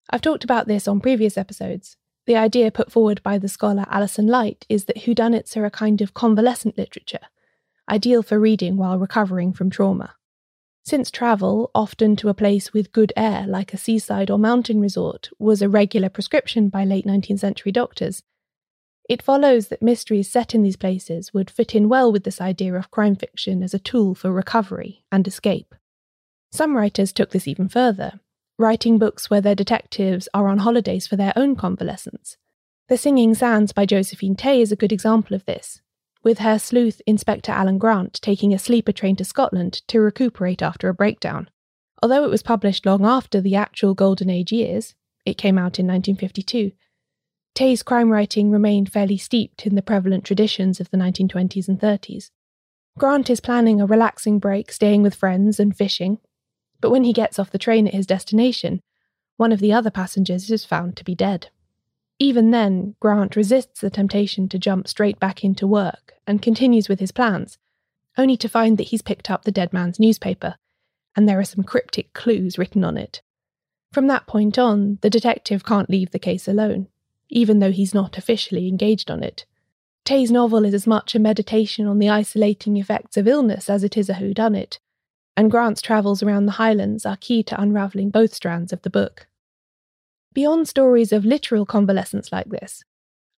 I've 0.08 0.22
talked 0.22 0.42
about 0.42 0.68
this 0.68 0.88
on 0.88 1.00
previous 1.00 1.36
episodes, 1.36 1.98
the 2.26 2.36
idea 2.36 2.70
put 2.70 2.90
forward 2.90 3.22
by 3.22 3.38
the 3.38 3.48
scholar 3.48 3.84
Alison 3.88 4.26
Light 4.26 4.64
is 4.68 4.84
that 4.84 4.98
whodunits 4.98 5.56
are 5.56 5.64
a 5.64 5.70
kind 5.70 6.00
of 6.00 6.14
convalescent 6.14 6.78
literature, 6.78 7.26
ideal 7.88 8.22
for 8.22 8.40
reading 8.40 8.76
while 8.76 8.98
recovering 8.98 9.52
from 9.52 9.70
trauma. 9.70 10.14
Since 10.84 11.10
travel, 11.10 11.70
often 11.74 12.16
to 12.16 12.28
a 12.28 12.34
place 12.34 12.72
with 12.72 12.92
good 12.92 13.12
air 13.16 13.46
like 13.46 13.72
a 13.72 13.78
seaside 13.78 14.30
or 14.30 14.38
mountain 14.38 14.80
resort, 14.80 15.30
was 15.38 15.62
a 15.62 15.68
regular 15.68 16.08
prescription 16.08 16.68
by 16.68 16.84
late 16.84 17.06
19th 17.06 17.40
century 17.40 17.72
doctors, 17.72 18.22
it 19.08 19.22
follows 19.22 19.68
that 19.68 19.82
mysteries 19.82 20.30
set 20.30 20.54
in 20.54 20.62
these 20.62 20.76
places 20.76 21.34
would 21.34 21.50
fit 21.50 21.74
in 21.74 21.88
well 21.88 22.10
with 22.10 22.24
this 22.24 22.40
idea 22.40 22.74
of 22.74 22.90
crime 22.90 23.16
fiction 23.16 23.62
as 23.62 23.74
a 23.74 23.78
tool 23.78 24.14
for 24.14 24.32
recovery 24.32 25.04
and 25.12 25.26
escape. 25.28 25.74
Some 26.50 26.76
writers 26.76 27.12
took 27.12 27.30
this 27.30 27.46
even 27.46 27.68
further 27.68 28.20
writing 28.58 28.98
books 28.98 29.28
where 29.28 29.40
their 29.40 29.54
detectives 29.54 30.28
are 30.34 30.48
on 30.48 30.58
holidays 30.58 31.06
for 31.06 31.16
their 31.16 31.32
own 31.36 31.56
convalescence. 31.56 32.36
The 32.88 32.96
Singing 32.96 33.34
Sands 33.34 33.72
by 33.72 33.86
Josephine 33.86 34.36
Tey 34.36 34.60
is 34.60 34.70
a 34.70 34.76
good 34.76 34.92
example 34.92 35.34
of 35.34 35.44
this, 35.44 35.80
with 36.22 36.38
her 36.38 36.58
sleuth 36.58 37.00
Inspector 37.06 37.50
Alan 37.50 37.78
Grant 37.78 38.20
taking 38.22 38.52
a 38.52 38.58
sleeper 38.58 38.92
train 38.92 39.16
to 39.16 39.24
Scotland 39.24 39.82
to 39.88 40.00
recuperate 40.00 40.62
after 40.62 40.88
a 40.88 40.94
breakdown. 40.94 41.48
Although 42.02 42.24
it 42.24 42.30
was 42.30 42.42
published 42.42 42.86
long 42.86 43.04
after 43.04 43.40
the 43.40 43.56
actual 43.56 43.94
Golden 43.94 44.30
Age 44.30 44.52
years, 44.52 44.94
it 45.24 45.38
came 45.38 45.56
out 45.56 45.78
in 45.78 45.86
1952, 45.86 46.72
Tey's 47.54 47.84
crime 47.84 48.10
writing 48.10 48.50
remained 48.50 48.92
fairly 48.92 49.16
steeped 49.16 49.64
in 49.64 49.76
the 49.76 49.82
prevalent 49.82 50.24
traditions 50.24 50.80
of 50.80 50.90
the 50.90 50.96
1920s 50.96 51.68
and 51.68 51.78
30s. 51.78 52.30
Grant 52.98 53.30
is 53.30 53.40
planning 53.40 53.80
a 53.80 53.86
relaxing 53.86 54.40
break, 54.40 54.72
staying 54.72 55.02
with 55.02 55.14
friends 55.14 55.60
and 55.60 55.76
fishing, 55.76 56.18
but 56.84 56.90
when 56.90 57.04
he 57.04 57.14
gets 57.14 57.38
off 57.38 57.50
the 57.50 57.56
train 57.56 57.88
at 57.88 57.94
his 57.94 58.06
destination, 58.06 58.82
one 59.38 59.52
of 59.52 59.58
the 59.58 59.72
other 59.72 59.90
passengers 59.90 60.50
is 60.50 60.66
found 60.66 60.98
to 60.98 61.02
be 61.02 61.14
dead. 61.14 61.48
Even 62.18 62.50
then, 62.50 62.94
Grant 63.00 63.36
resists 63.36 63.80
the 63.80 63.88
temptation 63.88 64.50
to 64.50 64.58
jump 64.58 64.86
straight 64.86 65.18
back 65.18 65.42
into 65.42 65.66
work 65.66 66.12
and 66.26 66.42
continues 66.42 66.86
with 66.86 67.00
his 67.00 67.10
plans, 67.10 67.56
only 68.18 68.36
to 68.36 68.50
find 68.50 68.76
that 68.76 68.88
he's 68.88 69.00
picked 69.00 69.30
up 69.30 69.44
the 69.44 69.50
dead 69.50 69.72
man's 69.72 69.98
newspaper, 69.98 70.56
and 71.16 71.26
there 71.26 71.38
are 71.38 71.44
some 71.44 71.64
cryptic 71.64 72.12
clues 72.12 72.58
written 72.58 72.84
on 72.84 72.98
it. 72.98 73.22
From 73.90 74.06
that 74.08 74.26
point 74.26 74.58
on, 74.58 74.98
the 75.00 75.08
detective 75.08 75.64
can't 75.64 75.88
leave 75.88 76.10
the 76.10 76.18
case 76.18 76.46
alone, 76.46 76.88
even 77.30 77.60
though 77.60 77.72
he's 77.72 77.94
not 77.94 78.18
officially 78.18 78.68
engaged 78.68 79.10
on 79.10 79.22
it. 79.22 79.46
Tey's 80.04 80.30
novel 80.30 80.66
is 80.66 80.74
as 80.74 80.86
much 80.86 81.14
a 81.14 81.18
meditation 81.18 81.86
on 81.86 81.98
the 81.98 82.10
isolating 82.10 82.76
effects 82.76 83.16
of 83.16 83.26
illness 83.26 83.70
as 83.70 83.84
it 83.84 83.96
is 83.96 84.10
a 84.10 84.14
whodunit, 84.16 84.80
and 85.36 85.50
Grant's 85.50 85.82
travels 85.82 86.22
around 86.22 86.46
the 86.46 86.52
Highlands 86.52 87.04
are 87.04 87.16
key 87.16 87.42
to 87.44 87.60
unravelling 87.60 88.10
both 88.10 88.34
strands 88.34 88.72
of 88.72 88.82
the 88.82 88.90
book. 88.90 89.26
Beyond 90.32 90.68
stories 90.68 91.12
of 91.12 91.24
literal 91.24 91.66
convalescence 91.66 92.32
like 92.32 92.48
this, 92.48 92.84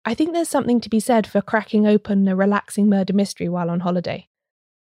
I 0.06 0.14
think 0.14 0.34
there's 0.34 0.50
something 0.50 0.80
to 0.82 0.90
be 0.90 1.00
said 1.00 1.26
for 1.26 1.42
cracking 1.42 1.88
open 1.88 2.28
a 2.28 2.36
relaxing 2.36 2.88
murder 2.88 3.14
mystery 3.14 3.50
while 3.50 3.70
on 3.70 3.82
holiday. 3.82 4.28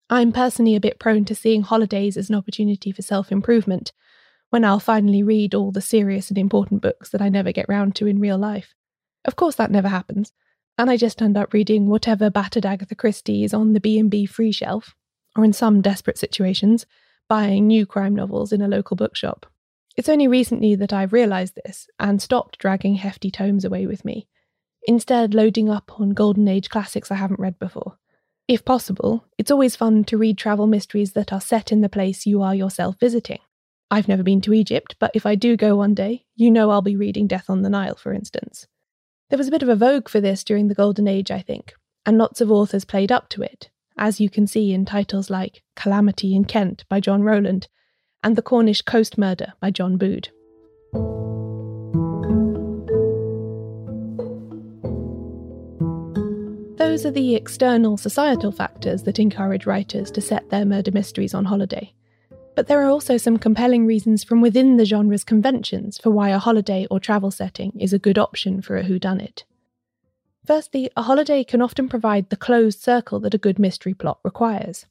I'm 0.09 0.31
personally 0.31 0.75
a 0.75 0.81
bit 0.81 0.99
prone 0.99 1.25
to 1.25 1.35
seeing 1.35 1.61
holidays 1.61 2.17
as 2.17 2.29
an 2.29 2.35
opportunity 2.35 2.91
for 2.91 3.01
self 3.01 3.31
improvement, 3.31 3.93
when 4.49 4.65
I'll 4.65 4.79
finally 4.79 5.23
read 5.23 5.55
all 5.55 5.71
the 5.71 5.81
serious 5.81 6.29
and 6.29 6.37
important 6.37 6.81
books 6.81 7.09
that 7.09 7.21
I 7.21 7.29
never 7.29 7.51
get 7.51 7.69
round 7.69 7.95
to 7.95 8.05
in 8.05 8.19
real 8.19 8.37
life. 8.37 8.75
Of 9.25 9.35
course, 9.35 9.55
that 9.55 9.71
never 9.71 9.87
happens, 9.87 10.33
and 10.77 10.89
I 10.89 10.97
just 10.97 11.21
end 11.21 11.37
up 11.37 11.53
reading 11.53 11.87
whatever 11.87 12.29
battered 12.29 12.65
Agatha 12.65 12.93
Christie 12.93 13.43
is 13.43 13.53
on 13.53 13.73
the 13.73 13.79
B&B 13.79 14.25
free 14.25 14.51
shelf, 14.51 14.93
or 15.35 15.43
in 15.43 15.53
some 15.53 15.81
desperate 15.81 16.17
situations, 16.17 16.85
buying 17.27 17.67
new 17.67 17.85
crime 17.85 18.15
novels 18.15 18.51
in 18.51 18.61
a 18.61 18.67
local 18.67 18.95
bookshop. 18.95 19.45
It's 19.95 20.09
only 20.09 20.27
recently 20.27 20.75
that 20.75 20.93
I've 20.93 21.13
realised 21.13 21.55
this 21.55 21.87
and 21.99 22.21
stopped 22.21 22.57
dragging 22.57 22.95
hefty 22.95 23.29
tomes 23.29 23.63
away 23.63 23.85
with 23.85 24.03
me, 24.03 24.27
instead, 24.87 25.33
loading 25.33 25.69
up 25.69 25.99
on 25.99 26.11
Golden 26.11 26.47
Age 26.47 26.69
classics 26.69 27.11
I 27.11 27.15
haven't 27.15 27.39
read 27.39 27.59
before. 27.59 27.97
If 28.47 28.65
possible, 28.65 29.25
it's 29.37 29.51
always 29.51 29.75
fun 29.75 30.03
to 30.05 30.17
read 30.17 30.37
travel 30.37 30.67
mysteries 30.67 31.13
that 31.13 31.31
are 31.31 31.39
set 31.39 31.71
in 31.71 31.81
the 31.81 31.89
place 31.89 32.25
you 32.25 32.41
are 32.41 32.55
yourself 32.55 32.99
visiting. 32.99 33.39
I've 33.89 34.07
never 34.07 34.23
been 34.23 34.41
to 34.41 34.53
Egypt, 34.53 34.95
but 34.99 35.11
if 35.13 35.25
I 35.25 35.35
do 35.35 35.55
go 35.55 35.75
one 35.75 35.93
day, 35.93 36.25
you 36.35 36.49
know 36.51 36.71
I'll 36.71 36.81
be 36.81 36.95
reading 36.95 37.27
Death 37.27 37.49
on 37.49 37.61
the 37.61 37.69
Nile, 37.69 37.95
for 37.95 38.11
instance. 38.11 38.67
There 39.29 39.37
was 39.37 39.47
a 39.47 39.51
bit 39.51 39.63
of 39.63 39.69
a 39.69 39.75
vogue 39.75 40.09
for 40.09 40.19
this 40.19 40.43
during 40.43 40.67
the 40.67 40.75
Golden 40.75 41.07
Age, 41.07 41.31
I 41.31 41.41
think, 41.41 41.73
and 42.05 42.17
lots 42.17 42.41
of 42.41 42.51
authors 42.51 42.85
played 42.85 43.11
up 43.11 43.29
to 43.29 43.43
it, 43.43 43.69
as 43.97 44.19
you 44.19 44.29
can 44.29 44.47
see 44.47 44.73
in 44.73 44.85
titles 44.85 45.29
like 45.29 45.63
Calamity 45.75 46.35
in 46.35 46.45
Kent 46.45 46.85
by 46.89 46.99
John 46.99 47.23
Rowland 47.23 47.67
and 48.23 48.35
The 48.35 48.41
Cornish 48.41 48.81
Coast 48.81 49.17
Murder 49.17 49.53
by 49.59 49.71
John 49.71 49.97
Bude. 49.97 50.29
Those 56.77 57.05
are 57.05 57.11
the 57.11 57.35
external 57.35 57.97
societal 57.97 58.51
factors 58.51 59.03
that 59.03 59.19
encourage 59.19 59.65
writers 59.65 60.11
to 60.11 60.21
set 60.21 60.49
their 60.49 60.65
murder 60.65 60.91
mysteries 60.91 61.33
on 61.33 61.45
holiday. 61.45 61.93
But 62.55 62.67
there 62.67 62.81
are 62.83 62.89
also 62.89 63.17
some 63.17 63.37
compelling 63.37 63.85
reasons 63.85 64.23
from 64.23 64.41
within 64.41 64.77
the 64.77 64.85
genre's 64.85 65.23
conventions 65.23 65.97
for 65.97 66.11
why 66.11 66.29
a 66.29 66.37
holiday 66.37 66.85
or 66.91 66.99
travel 66.99 67.31
setting 67.31 67.71
is 67.79 67.93
a 67.93 67.99
good 67.99 68.19
option 68.19 68.61
for 68.61 68.77
a 68.77 68.83
whodunit. 68.83 69.43
Firstly, 70.45 70.89
a 70.97 71.03
holiday 71.03 71.43
can 71.43 71.61
often 71.61 71.87
provide 71.87 72.29
the 72.29 72.35
closed 72.35 72.81
circle 72.81 73.19
that 73.21 73.33
a 73.33 73.37
good 73.37 73.57
mystery 73.57 73.93
plot 73.93 74.19
requires. 74.23 74.85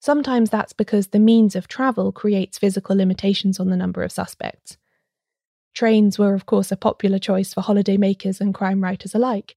Sometimes 0.00 0.48
that's 0.48 0.72
because 0.72 1.08
the 1.08 1.18
means 1.18 1.54
of 1.54 1.68
travel 1.68 2.12
creates 2.12 2.58
physical 2.58 2.96
limitations 2.96 3.60
on 3.60 3.68
the 3.68 3.76
number 3.76 4.02
of 4.02 4.12
suspects. 4.12 4.78
Trains 5.74 6.18
were, 6.18 6.34
of 6.34 6.46
course, 6.46 6.72
a 6.72 6.76
popular 6.76 7.18
choice 7.18 7.52
for 7.52 7.60
holiday 7.60 7.98
makers 7.98 8.40
and 8.40 8.54
crime 8.54 8.82
writers 8.82 9.14
alike, 9.14 9.56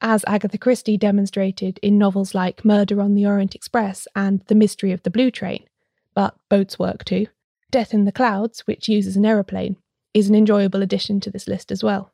as 0.00 0.24
Agatha 0.26 0.56
Christie 0.56 0.96
demonstrated 0.96 1.78
in 1.82 1.98
novels 1.98 2.34
like 2.34 2.64
Murder 2.64 3.00
on 3.00 3.14
the 3.14 3.26
Orient 3.26 3.56
Express 3.56 4.06
and 4.14 4.40
The 4.46 4.54
Mystery 4.54 4.92
of 4.92 5.02
the 5.02 5.10
Blue 5.10 5.30
Train, 5.32 5.64
but 6.14 6.36
boats 6.48 6.78
work 6.78 7.04
too. 7.04 7.26
Death 7.72 7.92
in 7.92 8.04
the 8.04 8.12
Clouds, 8.12 8.60
which 8.60 8.88
uses 8.88 9.16
an 9.16 9.26
aeroplane, 9.26 9.76
is 10.14 10.28
an 10.28 10.34
enjoyable 10.36 10.82
addition 10.82 11.20
to 11.20 11.30
this 11.30 11.48
list 11.48 11.70
as 11.70 11.82
well. 11.84 12.12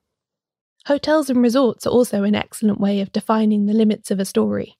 Hotels 0.87 1.29
and 1.29 1.43
resorts 1.43 1.85
are 1.85 1.91
also 1.91 2.23
an 2.23 2.37
excellent 2.37 2.79
way 2.79 3.01
of 3.01 3.11
defining 3.11 3.67
the 3.67 3.75
limits 3.75 4.13
of 4.13 4.21
a 4.21 4.25
story, 4.25 4.79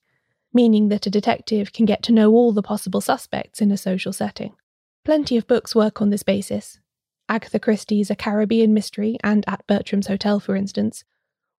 meaning 0.53 0.87
that 0.87 1.05
a 1.05 1.09
detective 1.09 1.73
can 1.73 1.85
get 1.85 2.01
to 2.03 2.13
know 2.13 2.31
all 2.31 2.53
the 2.53 2.61
possible 2.61 3.01
suspects 3.01 3.59
in 3.59 3.71
a 3.71 3.77
social 3.77 4.13
setting. 4.13 4.55
Plenty 5.03 5.35
of 5.35 5.47
books 5.47 5.75
work 5.75 6.01
on 6.01 6.09
this 6.09 6.23
basis. 6.23 6.79
Agatha 7.27 7.59
Christie's 7.59 8.09
A 8.09 8.15
Caribbean 8.15 8.73
Mystery 8.73 9.17
and 9.21 9.43
At 9.49 9.67
Bertram's 9.67 10.07
Hotel, 10.07 10.39
for 10.39 10.55
instance, 10.55 11.03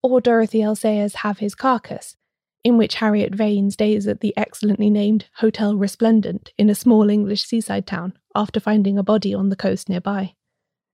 or 0.01 0.21
Dorothy 0.21 0.61
L. 0.61 0.75
Sayers' 0.75 1.15
Have 1.15 1.39
His 1.39 1.53
Carcass, 1.53 2.15
in 2.63 2.77
which 2.77 2.95
Harriet 2.95 3.35
Vane 3.35 3.69
stays 3.69 4.07
at 4.07 4.21
the 4.21 4.33
excellently 4.37 4.89
named 4.89 5.25
Hotel 5.39 5.75
Resplendent 5.75 6.53
in 6.57 6.69
a 6.69 6.75
small 6.75 7.09
English 7.09 7.43
seaside 7.43 7.85
town 7.85 8.13
after 8.33 8.61
finding 8.61 8.97
a 8.97 9.03
body 9.03 9.33
on 9.33 9.49
the 9.49 9.57
coast 9.57 9.89
nearby. 9.89 10.35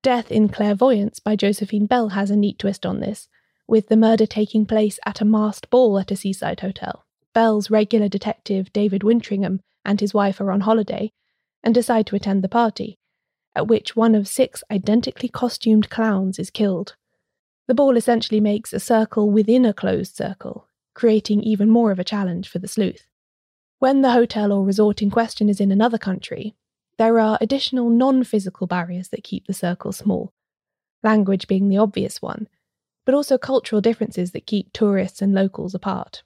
Death 0.02 0.32
in 0.32 0.50
Clairvoyance 0.50 1.20
by 1.20 1.36
Josephine 1.36 1.86
Bell 1.86 2.10
has 2.10 2.32
a 2.32 2.36
neat 2.36 2.58
twist 2.58 2.84
on 2.84 3.00
this, 3.00 3.30
with 3.68 3.88
the 3.88 3.98
murder 3.98 4.26
taking 4.26 4.66
place 4.66 5.00
at 5.06 5.22
a 5.22 5.26
masked 5.26 5.70
ball 5.70 5.98
at 6.00 6.12
a 6.12 6.16
seaside 6.16 6.60
hotel. 6.60 7.06
Bell's 7.34 7.70
regular 7.70 8.08
detective, 8.08 8.72
David 8.74 9.02
Wintringham, 9.02 9.60
and 9.86 10.00
his 10.00 10.14
wife 10.14 10.40
are 10.40 10.52
on 10.52 10.62
holiday 10.62 11.12
and 11.64 11.74
decide 11.74 12.06
to 12.08 12.16
attend 12.16 12.44
the 12.44 12.50
party, 12.50 12.98
at 13.56 13.68
which 13.68 13.96
one 13.96 14.16
of 14.16 14.28
six 14.28 14.64
identically 14.70 15.30
costumed 15.30 15.90
clowns 15.90 16.38
is 16.38 16.50
killed. 16.50 16.96
The 17.68 17.74
ball 17.74 17.96
essentially 17.96 18.42
makes 18.42 18.74
a 18.74 18.80
circle 18.80 19.32
within 19.32 19.66
a 19.66 19.74
closed 19.74 20.16
circle, 20.16 20.68
creating 20.94 21.42
even 21.44 21.70
more 21.70 21.92
of 21.92 22.00
a 22.00 22.04
challenge 22.04 22.50
for 22.50 22.60
the 22.60 22.68
sleuth. 22.68 23.08
When 23.80 24.02
the 24.02 24.12
hotel 24.12 24.52
or 24.52 24.66
resort 24.66 25.02
in 25.02 25.10
question 25.10 25.50
is 25.50 25.60
in 25.60 25.72
another 25.72 25.98
country, 25.98 26.56
there 26.98 27.20
are 27.20 27.38
additional 27.42 27.90
non 27.90 28.24
physical 28.24 28.68
barriers 28.68 29.10
that 29.10 29.24
keep 29.24 29.48
the 29.48 29.54
circle 29.54 29.92
small, 29.92 30.34
language 31.02 31.48
being 31.48 31.70
the 31.70 31.78
obvious 31.78 32.22
one, 32.22 32.48
but 33.06 33.16
also 33.16 33.38
cultural 33.38 33.82
differences 33.82 34.32
that 34.32 34.46
keep 34.46 34.72
tourists 34.74 35.22
and 35.22 35.34
locals 35.34 35.74
apart. 35.74 36.24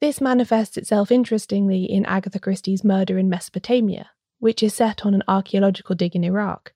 This 0.00 0.20
manifests 0.20 0.76
itself 0.76 1.10
interestingly 1.10 1.84
in 1.84 2.04
Agatha 2.06 2.38
Christie's 2.38 2.84
Murder 2.84 3.18
in 3.18 3.28
Mesopotamia, 3.28 4.10
which 4.38 4.62
is 4.62 4.74
set 4.74 5.06
on 5.06 5.14
an 5.14 5.22
archaeological 5.28 5.94
dig 5.94 6.14
in 6.14 6.24
Iraq. 6.24 6.72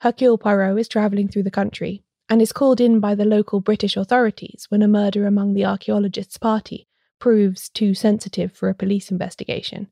Hercule 0.00 0.38
Poirot 0.38 0.78
is 0.78 0.88
travelling 0.88 1.28
through 1.28 1.44
the 1.44 1.50
country 1.50 2.02
and 2.28 2.42
is 2.42 2.52
called 2.52 2.80
in 2.80 3.00
by 3.00 3.14
the 3.14 3.24
local 3.24 3.60
British 3.60 3.96
authorities 3.96 4.66
when 4.68 4.82
a 4.82 4.88
murder 4.88 5.26
among 5.26 5.54
the 5.54 5.64
archaeologists' 5.64 6.38
party 6.38 6.88
proves 7.18 7.68
too 7.68 7.94
sensitive 7.94 8.52
for 8.52 8.68
a 8.68 8.74
police 8.74 9.10
investigation. 9.10 9.88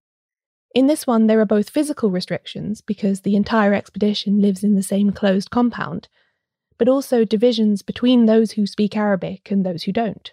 In 0.74 0.88
this 0.88 1.06
one, 1.06 1.28
there 1.28 1.40
are 1.40 1.46
both 1.46 1.70
physical 1.70 2.10
restrictions, 2.10 2.80
because 2.80 3.20
the 3.20 3.36
entire 3.36 3.72
expedition 3.72 4.40
lives 4.40 4.64
in 4.64 4.74
the 4.74 4.82
same 4.82 5.12
closed 5.12 5.50
compound, 5.50 6.08
but 6.78 6.88
also 6.88 7.24
divisions 7.24 7.82
between 7.82 8.26
those 8.26 8.52
who 8.52 8.66
speak 8.66 8.96
Arabic 8.96 9.50
and 9.50 9.64
those 9.64 9.84
who 9.84 9.92
don't. 9.92 10.32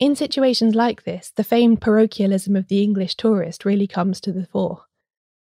In 0.00 0.16
situations 0.16 0.74
like 0.74 1.04
this, 1.04 1.32
the 1.34 1.44
famed 1.44 1.80
parochialism 1.80 2.56
of 2.56 2.68
the 2.68 2.82
English 2.82 3.14
tourist 3.14 3.64
really 3.64 3.86
comes 3.86 4.20
to 4.20 4.32
the 4.32 4.46
fore. 4.46 4.84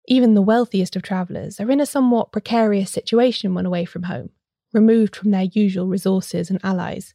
Even 0.07 0.33
the 0.33 0.41
wealthiest 0.41 0.95
of 0.95 1.03
travellers 1.03 1.59
are 1.59 1.69
in 1.69 1.79
a 1.79 1.85
somewhat 1.85 2.31
precarious 2.31 2.89
situation 2.89 3.53
when 3.53 3.67
away 3.67 3.85
from 3.85 4.03
home, 4.03 4.31
removed 4.73 5.15
from 5.15 5.31
their 5.31 5.43
usual 5.43 5.87
resources 5.87 6.49
and 6.49 6.59
allies. 6.63 7.13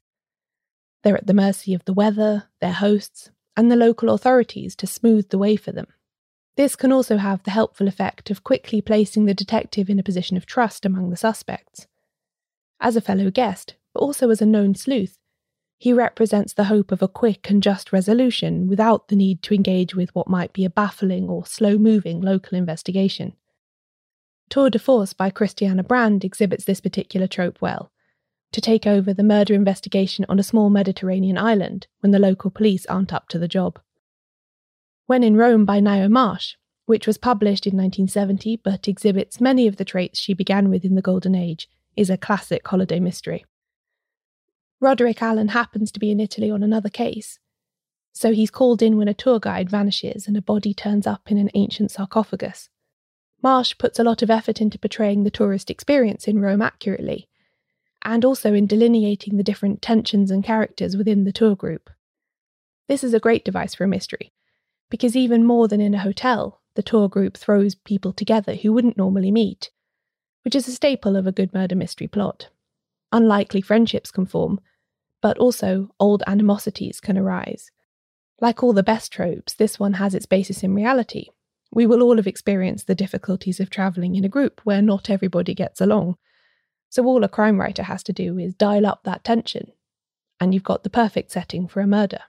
They're 1.03 1.17
at 1.17 1.26
the 1.26 1.35
mercy 1.35 1.75
of 1.75 1.85
the 1.85 1.93
weather, 1.93 2.45
their 2.61 2.73
hosts, 2.73 3.31
and 3.57 3.71
the 3.71 3.76
local 3.76 4.11
authorities 4.11 4.76
to 4.76 4.87
smooth 4.87 5.31
the 5.31 5.38
way 5.38 5.57
for 5.57 5.73
them. 5.73 5.88
This 6.57 6.76
can 6.76 6.93
also 6.93 7.17
have 7.17 7.43
the 7.43 7.50
helpful 7.50 7.88
effect 7.88 8.31
of 8.31 8.45
quickly 8.45 8.81
placing 8.81 9.26
the 9.26 9.35
detective 9.35 9.91
in 9.91 9.99
a 9.99 10.05
position 10.05 10.37
of 10.37 10.47
trust 10.47 10.87
among 10.87 11.11
the 11.11 11.16
suspects. 11.16 11.87
As 12.81 12.97
a 12.97 13.01
fellow 13.01 13.31
guest, 13.31 13.75
but 13.95 14.01
also 14.01 14.31
as 14.31 14.43
a 14.43 14.47
known 14.47 14.75
sleuth, 14.75 15.19
he 15.79 15.93
represents 15.93 16.53
the 16.53 16.65
hope 16.65 16.91
of 16.91 17.03
a 17.03 17.09
quick 17.09 17.51
and 17.51 17.62
just 17.62 17.93
resolution 17.93 18.67
without 18.67 19.09
the 19.09 19.17
need 19.17 19.43
to 19.43 19.55
engage 19.55 19.95
with 19.95 20.15
what 20.15 20.29
might 20.29 20.53
be 20.53 20.65
a 20.65 20.71
baffling 20.71 21.29
or 21.29 21.45
slow 21.45 21.77
moving 21.77 22.21
local 22.21 22.57
investigation. 22.57 23.35
Tour 24.49 24.71
de 24.71 24.79
Force 24.79 25.12
by 25.12 25.31
Christianna 25.31 25.83
Brand 25.83 26.25
exhibits 26.25 26.65
this 26.65 26.81
particular 26.81 27.27
trope 27.27 27.61
well 27.61 27.91
to 28.53 28.61
take 28.61 28.87
over 28.87 29.12
the 29.12 29.23
murder 29.23 29.53
investigation 29.53 30.25
on 30.29 30.39
a 30.39 30.45
small 30.45 30.71
Mediterranean 30.71 31.37
island 31.37 31.89
when 32.01 32.12
the 32.12 32.19
local 32.19 32.51
police 32.51 32.87
aren't 32.87 33.12
up 33.12 33.29
to 33.29 33.39
the 33.39 33.49
job. 33.49 33.81
When 35.07 35.23
in 35.23 35.37
Rome 35.37 35.65
by 35.65 35.81
Ngaio 35.81 36.11
Marsh, 36.11 36.55
which 36.87 37.07
was 37.07 37.19
published 37.19 37.67
in 37.67 37.77
1970 37.77 38.61
but 38.65 38.89
exhibits 38.89 39.41
many 39.41 39.67
of 39.67 39.77
the 39.77 39.85
traits 39.85 40.19
she 40.19 40.33
began 40.33 40.71
with 40.71 40.85
in 40.85 40.95
the 40.95 41.03
Golden 41.03 41.35
Age, 41.35 41.69
is 41.96 42.11
a 42.11 42.16
classic 42.16 42.66
holiday 42.66 43.00
mystery. 43.00 43.44
Roderick 44.80 45.22
Alleyn 45.22 45.48
happens 45.48 45.90
to 45.92 46.00
be 46.00 46.11
in 46.11 46.20
Italy 46.20 46.50
on 46.50 46.62
another 46.62 46.90
case, 46.90 47.38
so 48.12 48.32
he's 48.32 48.50
called 48.50 48.82
in 48.82 48.96
when 48.96 49.09
a 49.09 49.14
tour 49.14 49.40
guide 49.40 49.70
vanishes 49.70 50.26
and 50.26 50.37
a 50.37 50.42
body 50.42 50.72
turns 50.72 51.06
up 51.06 51.30
in 51.30 51.38
an 51.38 51.50
ancient 51.54 51.90
sarcophagus. 51.90 52.68
Marsh 53.42 53.76
puts 53.78 53.98
a 53.98 54.04
lot 54.04 54.22
of 54.22 54.30
effort 54.30 54.61
into 54.61 54.78
portraying 54.78 55.24
the 55.24 55.30
tourist 55.30 55.70
experience 55.70 56.26
in 56.26 56.40
Rome 56.40 56.62
accurately, 56.62 57.28
and 58.02 58.24
also 58.24 58.54
in 58.54 58.66
delineating 58.66 59.37
the 59.37 59.42
different 59.42 59.82
tensions 59.82 60.30
and 60.30 60.44
characters 60.44 60.96
within 60.96 61.24
the 61.24 61.32
tour 61.32 61.56
group. 61.56 61.90
This 62.88 63.02
is 63.02 63.12
a 63.14 63.20
great 63.20 63.44
device 63.44 63.74
for 63.74 63.85
a 63.85 63.88
mystery, 63.88 64.32
because 64.90 65.16
even 65.16 65.44
more 65.44 65.68
than 65.68 65.80
in 65.80 65.94
a 65.94 65.98
hotel, 65.98 66.61
the 66.74 66.82
tour 66.82 67.09
group 67.09 67.37
throws 67.37 67.74
people 67.74 68.12
together 68.12 68.54
who 68.54 68.72
wouldn't 68.72 68.96
normally 68.96 69.30
meet, 69.30 69.70
which 70.46 70.54
is 70.54 70.68
a 70.68 70.72
staple 70.72 71.16
of 71.16 71.26
a 71.26 71.32
good 71.32 71.52
murder 71.52 71.74
mystery 71.74 72.06
plot. 72.06 72.50
Unlikely 73.11 73.61
friendships 73.61 74.12
can 74.12 74.24
form, 74.24 74.61
but 75.20 75.37
also 75.38 75.88
old 75.98 76.22
animosities 76.28 77.00
can 77.00 77.18
arise. 77.18 77.72
Like 78.40 78.62
all 78.62 78.72
the 78.72 78.85
best 78.85 79.11
tropes, 79.11 79.54
this 79.54 79.80
one 79.80 79.94
has 79.94 80.14
its 80.14 80.24
basis 80.24 80.62
in 80.62 80.72
reality. 80.72 81.30
We 81.72 81.85
will 81.85 82.00
all 82.00 82.14
have 82.14 82.28
experienced 82.28 82.87
the 82.87 82.94
difficulties 82.94 83.59
of 83.59 83.70
travelling 83.70 84.14
in 84.14 84.24
a 84.24 84.28
group 84.28 84.61
where 84.62 84.80
not 84.80 85.11
everybody 85.11 85.52
gets 85.52 85.80
along. 85.80 86.16
So, 86.90 87.04
all 87.06 87.24
a 87.24 87.28
crime 87.28 87.61
writer 87.61 87.82
has 87.82 88.04
to 88.04 88.12
do 88.12 88.38
is 88.38 88.54
dial 88.54 88.87
up 88.87 89.02
that 89.02 89.24
tension, 89.24 89.72
and 90.38 90.54
you've 90.54 90.62
got 90.62 90.85
the 90.85 90.90
perfect 90.90 91.32
setting 91.32 91.66
for 91.66 91.80
a 91.80 91.88
murder. 91.88 92.20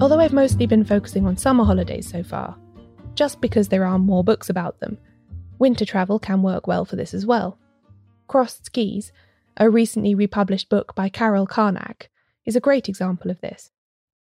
Although 0.00 0.18
I've 0.18 0.32
mostly 0.32 0.66
been 0.66 0.84
focusing 0.84 1.24
on 1.24 1.36
summer 1.36 1.62
holidays 1.62 2.10
so 2.10 2.24
far, 2.24 2.58
just 3.18 3.40
because 3.40 3.66
there 3.66 3.84
are 3.84 3.98
more 3.98 4.22
books 4.22 4.48
about 4.48 4.78
them, 4.78 4.96
Winter 5.58 5.84
travel 5.84 6.20
can 6.20 6.40
work 6.40 6.68
well 6.68 6.84
for 6.84 6.94
this 6.94 7.12
as 7.12 7.26
well. 7.26 7.58
Crossed 8.28 8.66
Skis, 8.66 9.10
a 9.56 9.68
recently 9.68 10.14
republished 10.14 10.68
book 10.68 10.94
by 10.94 11.08
Carol 11.08 11.44
Carnac, 11.44 12.10
is 12.46 12.54
a 12.54 12.60
great 12.60 12.88
example 12.88 13.28
of 13.28 13.40
this. 13.40 13.72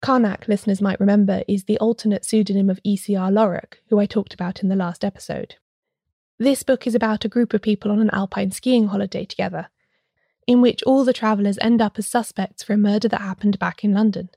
Carnac, 0.02 0.46
listeners 0.48 0.82
might 0.82 1.00
remember, 1.00 1.42
is 1.48 1.64
the 1.64 1.78
alternate 1.78 2.26
pseudonym 2.26 2.68
of 2.68 2.78
E.C.R. 2.84 3.30
Lorac, 3.30 3.76
who 3.88 3.98
I 3.98 4.04
talked 4.04 4.34
about 4.34 4.62
in 4.62 4.68
the 4.68 4.76
last 4.76 5.02
episode. 5.02 5.54
This 6.38 6.62
book 6.62 6.86
is 6.86 6.94
about 6.94 7.24
a 7.24 7.28
group 7.28 7.54
of 7.54 7.62
people 7.62 7.90
on 7.90 8.02
an 8.02 8.10
alpine 8.12 8.50
skiing 8.50 8.88
holiday 8.88 9.24
together, 9.24 9.68
in 10.46 10.60
which 10.60 10.82
all 10.82 11.04
the 11.04 11.14
travellers 11.14 11.56
end 11.62 11.80
up 11.80 11.98
as 11.98 12.06
suspects 12.06 12.62
for 12.62 12.74
a 12.74 12.76
murder 12.76 13.08
that 13.08 13.22
happened 13.22 13.58
back 13.58 13.82
in 13.82 13.94
London. 13.94 14.28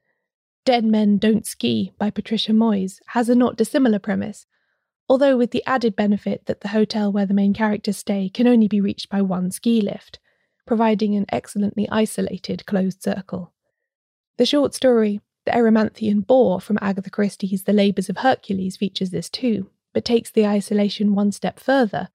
Dead 0.68 0.84
Men 0.84 1.18
Don't 1.18 1.46
Ski 1.48 1.94
by 1.98 2.10
Patricia 2.10 2.52
Moyes 2.52 3.00
has 3.12 3.30
a 3.30 3.36
not 3.36 3.56
dissimilar 3.56 4.00
premise, 4.00 4.46
although 5.08 5.38
with 5.38 5.52
the 5.52 5.64
added 5.66 5.96
benefit 5.96 6.46
that 6.46 6.60
the 6.60 6.68
hotel 6.68 7.10
where 7.10 7.26
the 7.26 7.34
main 7.34 7.54
characters 7.54 7.96
stay 7.96 8.28
can 8.28 8.50
only 8.50 8.68
be 8.68 8.82
reached 8.82 9.08
by 9.08 9.22
one 9.22 9.50
ski 9.50 9.80
lift, 9.80 10.20
providing 10.66 11.16
an 11.16 11.26
excellently 11.30 11.88
isolated 11.90 12.66
closed 12.66 13.02
circle. 13.02 13.54
The 14.36 14.46
short 14.46 14.74
story, 14.74 15.22
The 15.46 15.52
Erymanthian 15.52 16.28
Boar 16.28 16.60
from 16.60 16.80
Agatha 16.82 17.12
Christie's 17.12 17.64
The 17.64 17.72
Labours 17.72 18.10
of 18.10 18.18
Hercules, 18.18 18.76
features 18.76 19.12
this 19.12 19.30
too, 19.30 19.70
but 19.94 20.04
takes 20.04 20.32
the 20.32 20.46
isolation 20.46 21.16
one 21.16 21.32
step 21.32 21.62
further 21.62 22.10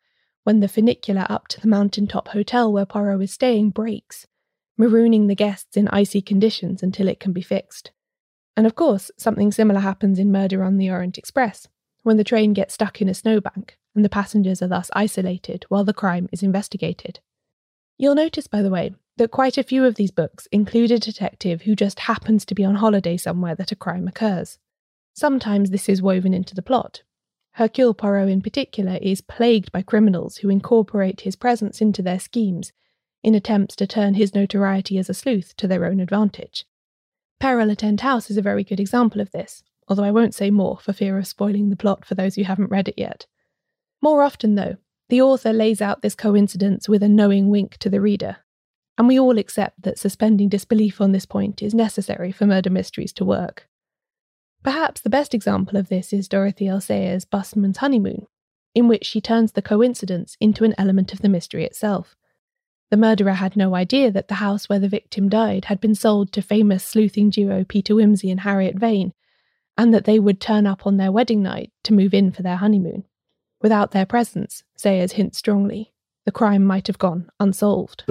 when 0.45 0.61
the 0.61 0.69
funicular 0.69 1.25
up 1.31 1.49
to 1.49 1.61
the 1.63 1.69
mountaintop 1.69 2.29
hotel 2.29 2.71
where 2.71 2.85
Poirot 2.85 3.23
is 3.23 3.33
staying 3.33 3.71
breaks, 3.71 4.27
marooning 4.79 5.29
the 5.29 5.35
guests 5.35 5.75
in 5.75 5.89
icy 5.89 6.21
conditions 6.21 6.83
until 6.83 7.09
it 7.09 7.19
can 7.19 7.33
be 7.33 7.41
fixed. 7.41 7.93
And 8.57 8.67
of 8.67 8.75
course, 8.75 9.11
something 9.17 9.51
similar 9.51 9.81
happens 9.81 10.19
in 10.19 10.33
Murder 10.33 10.63
on 10.63 10.77
the 10.77 10.91
Orient 10.91 11.19
Express, 11.19 11.69
when 12.03 12.17
the 12.17 12.25
train 12.25 12.53
gets 12.53 12.75
stuck 12.75 13.01
in 13.01 13.09
a 13.09 13.15
snowbank 13.15 13.79
and 13.95 14.05
the 14.05 14.09
passengers 14.09 14.63
are 14.63 14.69
thus 14.69 14.91
isolated 14.95 15.65
while 15.69 15.85
the 15.85 15.95
crime 15.95 16.29
is 16.33 16.43
investigated. 16.43 17.21
You'll 17.99 18.15
notice, 18.15 18.47
by 18.47 18.63
the 18.63 18.71
way, 18.71 18.95
that 19.17 19.31
quite 19.31 19.59
a 19.59 19.63
few 19.63 19.85
of 19.85 19.95
these 19.95 20.11
books 20.11 20.47
include 20.51 20.91
a 20.91 20.99
detective 20.99 21.63
who 21.63 21.77
just 21.77 22.01
happens 22.01 22.45
to 22.47 22.55
be 22.55 22.65
on 22.65 22.77
holiday 22.77 23.17
somewhere 23.17 23.55
that 23.55 23.73
a 23.73 23.77
crime 23.77 24.09
occurs. 24.09 24.59
Sometimes 25.15 25.71
this 25.71 25.89
is 25.89 26.03
woven 26.03 26.33
into 26.33 26.55
the 26.55 26.63
plot. 26.63 27.03
Hercule 27.53 27.93
Poirot, 27.93 28.31
in 28.31 28.41
particular, 28.41 28.99
is 29.03 29.21
plagued 29.21 29.71
by 29.73 29.83
criminals 29.83 30.39
who 30.39 30.49
incorporate 30.49 31.21
his 31.21 31.37
presence 31.37 31.83
into 31.83 32.01
their 32.01 32.19
schemes, 32.19 32.73
in 33.23 33.35
attempts 33.35 33.77
to 33.77 33.87
turn 33.87 34.15
his 34.15 34.35
notoriety 34.35 34.97
as 34.97 35.11
a 35.11 35.15
sleuth 35.15 35.55
to 35.59 35.69
their 35.69 35.85
own 35.85 36.01
advantage. 36.01 36.65
Peril 37.43 37.73
at 37.73 37.83
End 37.83 38.03
House 38.03 38.31
is 38.31 38.37
a 38.37 38.41
very 38.41 38.63
good 38.63 38.79
example 38.79 39.21
of 39.21 39.33
this, 39.33 39.65
although 39.89 40.05
I 40.05 40.13
won't 40.13 40.33
say 40.33 40.49
more 40.49 40.79
for 40.79 40.93
fear 40.93 41.19
of 41.19 41.27
spoiling 41.27 41.71
the 41.71 41.77
plot 41.77 42.05
for 42.05 42.15
those 42.15 42.37
who 42.37 42.45
haven't 42.45 42.71
read 42.71 42.87
it 42.87 42.95
yet. 42.97 43.27
More 44.01 44.23
often, 44.23 44.55
though, 44.55 44.77
the 45.09 45.23
author 45.23 45.53
lays 45.53 45.83
out 45.83 46.03
this 46.03 46.15
coincidence 46.15 46.89
with 46.89 47.03
a 47.03 47.09
knowing 47.09 47.51
wink 47.51 47.79
to 47.79 47.91
the 47.91 48.01
reader, 48.01 48.37
and 48.97 49.09
we 49.09 49.19
all 49.19 49.39
accept 49.39 49.83
that 49.83 49.99
suspending 49.99 50.51
disbelief 50.51 51.01
on 51.01 51.11
this 51.11 51.27
point 51.27 51.65
is 51.65 51.75
necessary 51.75 52.31
for 52.31 52.47
murder 52.47 52.71
mysteries 52.71 53.13
to 53.15 53.25
work. 53.25 53.69
Perhaps 54.63 55.01
the 55.01 55.11
best 55.11 55.35
example 55.35 55.77
of 55.77 55.89
this 55.89 56.13
is 56.13 56.29
Dorothy 56.29 56.69
L. 56.69 56.81
Sayers' 56.81 57.25
Busman's 57.25 57.79
Honeymoon, 57.79 58.29
in 58.73 58.87
which 58.87 59.05
she 59.05 59.21
turns 59.21 59.51
the 59.51 59.63
coincidence 59.63 60.37
into 60.39 60.63
an 60.63 60.77
element 60.79 61.13
of 61.13 61.23
the 61.23 61.29
mystery 61.29 61.65
itself. 61.65 62.15
The 62.93 62.99
murderer 62.99 63.33
had 63.33 63.57
no 63.57 63.75
idea 63.75 64.11
that 64.11 64.29
the 64.29 64.35
house 64.35 64.69
where 64.69 64.79
the 64.79 64.87
victim 64.87 65.31
died 65.31 65.65
had 65.65 65.81
been 65.81 65.95
sold 65.95 66.31
to 66.33 66.43
famous 66.43 66.85
sleuthing 66.85 67.31
duo 67.31 67.65
Peter 67.65 67.95
Wimsey 67.95 68.31
and 68.31 68.41
Harriet 68.41 68.79
Vane, 68.79 69.15
and 69.79 69.95
that 69.95 70.05
they 70.05 70.19
would 70.19 70.43
turn 70.43 70.67
up 70.67 70.87
on 70.87 70.99
their 70.99 71.11
wedding 71.11 71.43
night 71.43 71.73
to 71.85 71.95
move 71.95 72.13
in 72.13 72.31
for 72.31 72.43
their 72.43 72.57
honeymoon. 72.57 73.05
Without 73.63 73.93
their 73.93 74.05
presence, 74.05 74.63
Sayers 74.77 75.13
hints 75.13 75.39
strongly, 75.39 75.95
the 76.27 76.33
crime 76.33 76.67
might 76.67 76.87
have 76.87 76.99
gone 76.99 77.31
unsolved. 77.41 78.05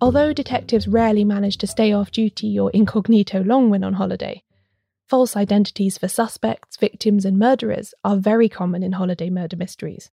Although 0.00 0.32
detectives 0.32 0.88
rarely 0.88 1.22
manage 1.22 1.58
to 1.58 1.68
stay 1.68 1.92
off 1.92 2.10
duty 2.10 2.58
or 2.58 2.72
incognito 2.72 3.44
long 3.44 3.70
when 3.70 3.84
on 3.84 3.92
holiday, 3.92 4.42
false 5.06 5.36
identities 5.36 5.96
for 5.96 6.08
suspects, 6.08 6.76
victims, 6.76 7.24
and 7.24 7.38
murderers 7.38 7.94
are 8.02 8.16
very 8.16 8.48
common 8.48 8.82
in 8.82 8.90
holiday 8.90 9.30
murder 9.30 9.56
mysteries. 9.56 10.10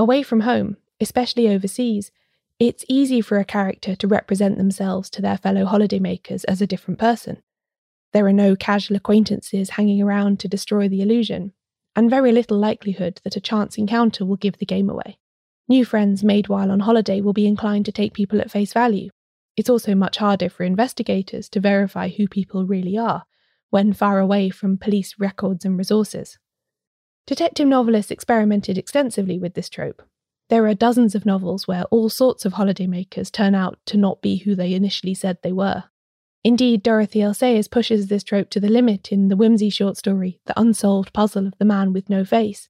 Away 0.00 0.22
from 0.22 0.40
home, 0.40 0.78
especially 0.98 1.46
overseas, 1.46 2.10
it's 2.58 2.86
easy 2.88 3.20
for 3.20 3.36
a 3.36 3.44
character 3.44 3.94
to 3.96 4.08
represent 4.08 4.56
themselves 4.56 5.10
to 5.10 5.20
their 5.20 5.36
fellow 5.36 5.66
holidaymakers 5.66 6.42
as 6.48 6.62
a 6.62 6.66
different 6.66 6.98
person. 6.98 7.42
There 8.14 8.24
are 8.24 8.32
no 8.32 8.56
casual 8.56 8.96
acquaintances 8.96 9.68
hanging 9.68 10.00
around 10.00 10.40
to 10.40 10.48
destroy 10.48 10.88
the 10.88 11.02
illusion, 11.02 11.52
and 11.94 12.08
very 12.08 12.32
little 12.32 12.56
likelihood 12.56 13.20
that 13.24 13.36
a 13.36 13.42
chance 13.42 13.76
encounter 13.76 14.24
will 14.24 14.38
give 14.38 14.56
the 14.56 14.64
game 14.64 14.88
away. 14.88 15.18
New 15.68 15.84
friends 15.84 16.24
made 16.24 16.48
while 16.48 16.70
on 16.70 16.80
holiday 16.80 17.20
will 17.20 17.34
be 17.34 17.46
inclined 17.46 17.84
to 17.84 17.92
take 17.92 18.14
people 18.14 18.40
at 18.40 18.50
face 18.50 18.72
value. 18.72 19.10
It's 19.54 19.68
also 19.68 19.94
much 19.94 20.16
harder 20.16 20.48
for 20.48 20.64
investigators 20.64 21.46
to 21.50 21.60
verify 21.60 22.08
who 22.08 22.26
people 22.26 22.64
really 22.64 22.96
are 22.96 23.24
when 23.68 23.92
far 23.92 24.18
away 24.18 24.48
from 24.48 24.78
police 24.78 25.16
records 25.18 25.66
and 25.66 25.76
resources. 25.76 26.38
Detective 27.30 27.68
novelists 27.68 28.10
experimented 28.10 28.76
extensively 28.76 29.38
with 29.38 29.54
this 29.54 29.68
trope, 29.68 30.02
there 30.48 30.66
are 30.66 30.74
dozens 30.74 31.14
of 31.14 31.24
novels 31.24 31.68
where 31.68 31.84
all 31.84 32.08
sorts 32.08 32.44
of 32.44 32.54
holidaymakers 32.54 33.30
turn 33.30 33.54
out 33.54 33.78
to 33.86 33.96
not 33.96 34.20
be 34.20 34.38
who 34.38 34.56
they 34.56 34.74
initially 34.74 35.14
said 35.14 35.38
they 35.40 35.52
were. 35.52 35.84
Indeed, 36.42 36.82
Dorothy 36.82 37.22
L. 37.22 37.32
Sayers 37.32 37.68
pushes 37.68 38.08
this 38.08 38.24
trope 38.24 38.50
to 38.50 38.58
the 38.58 38.68
limit 38.68 39.12
in 39.12 39.28
the 39.28 39.36
Wimsey 39.36 39.72
short 39.72 39.96
story, 39.96 40.40
The 40.46 40.60
Unsolved 40.60 41.12
Puzzle 41.12 41.46
of 41.46 41.54
the 41.58 41.64
Man 41.64 41.92
with 41.92 42.10
No 42.10 42.24
Face, 42.24 42.68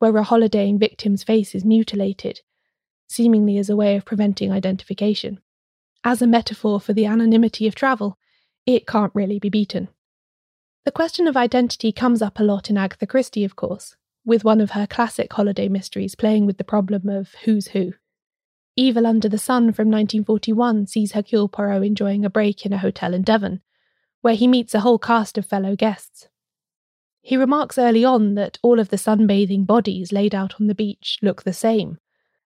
where 0.00 0.14
a 0.18 0.22
holidaying 0.22 0.78
victim's 0.78 1.24
face 1.24 1.54
is 1.54 1.64
mutilated, 1.64 2.42
seemingly 3.08 3.56
as 3.56 3.70
a 3.70 3.76
way 3.76 3.96
of 3.96 4.04
preventing 4.04 4.52
identification. 4.52 5.40
As 6.04 6.20
a 6.20 6.26
metaphor 6.26 6.78
for 6.78 6.92
the 6.92 7.06
anonymity 7.06 7.66
of 7.66 7.74
travel, 7.74 8.18
it 8.66 8.86
can't 8.86 9.14
really 9.14 9.38
be 9.38 9.48
beaten. 9.48 9.88
The 10.84 10.92
question 10.92 11.26
of 11.26 11.34
identity 11.34 11.92
comes 11.92 12.20
up 12.20 12.38
a 12.38 12.42
lot 12.42 12.68
in 12.68 12.76
Agatha 12.76 13.06
Christie, 13.06 13.44
of 13.44 13.56
course, 13.56 13.96
with 14.22 14.44
one 14.44 14.60
of 14.60 14.72
her 14.72 14.86
classic 14.86 15.32
holiday 15.32 15.66
mysteries 15.66 16.14
playing 16.14 16.44
with 16.44 16.58
the 16.58 16.64
problem 16.64 17.08
of 17.08 17.34
who's 17.44 17.68
who. 17.68 17.94
Evil 18.76 19.06
Under 19.06 19.28
the 19.28 19.38
Sun 19.38 19.72
from 19.72 19.88
1941 19.88 20.86
sees 20.86 21.12
Hercule 21.12 21.48
Poirot 21.48 21.84
enjoying 21.84 22.22
a 22.22 22.30
break 22.30 22.66
in 22.66 22.74
a 22.74 22.78
hotel 22.78 23.14
in 23.14 23.22
Devon, 23.22 23.62
where 24.20 24.34
he 24.34 24.46
meets 24.46 24.74
a 24.74 24.80
whole 24.80 24.98
cast 24.98 25.38
of 25.38 25.46
fellow 25.46 25.74
guests. 25.74 26.28
He 27.22 27.38
remarks 27.38 27.78
early 27.78 28.04
on 28.04 28.34
that 28.34 28.58
all 28.62 28.78
of 28.78 28.90
the 28.90 28.98
sunbathing 28.98 29.64
bodies 29.64 30.12
laid 30.12 30.34
out 30.34 30.60
on 30.60 30.66
the 30.66 30.74
beach 30.74 31.18
look 31.22 31.44
the 31.44 31.54
same, 31.54 31.96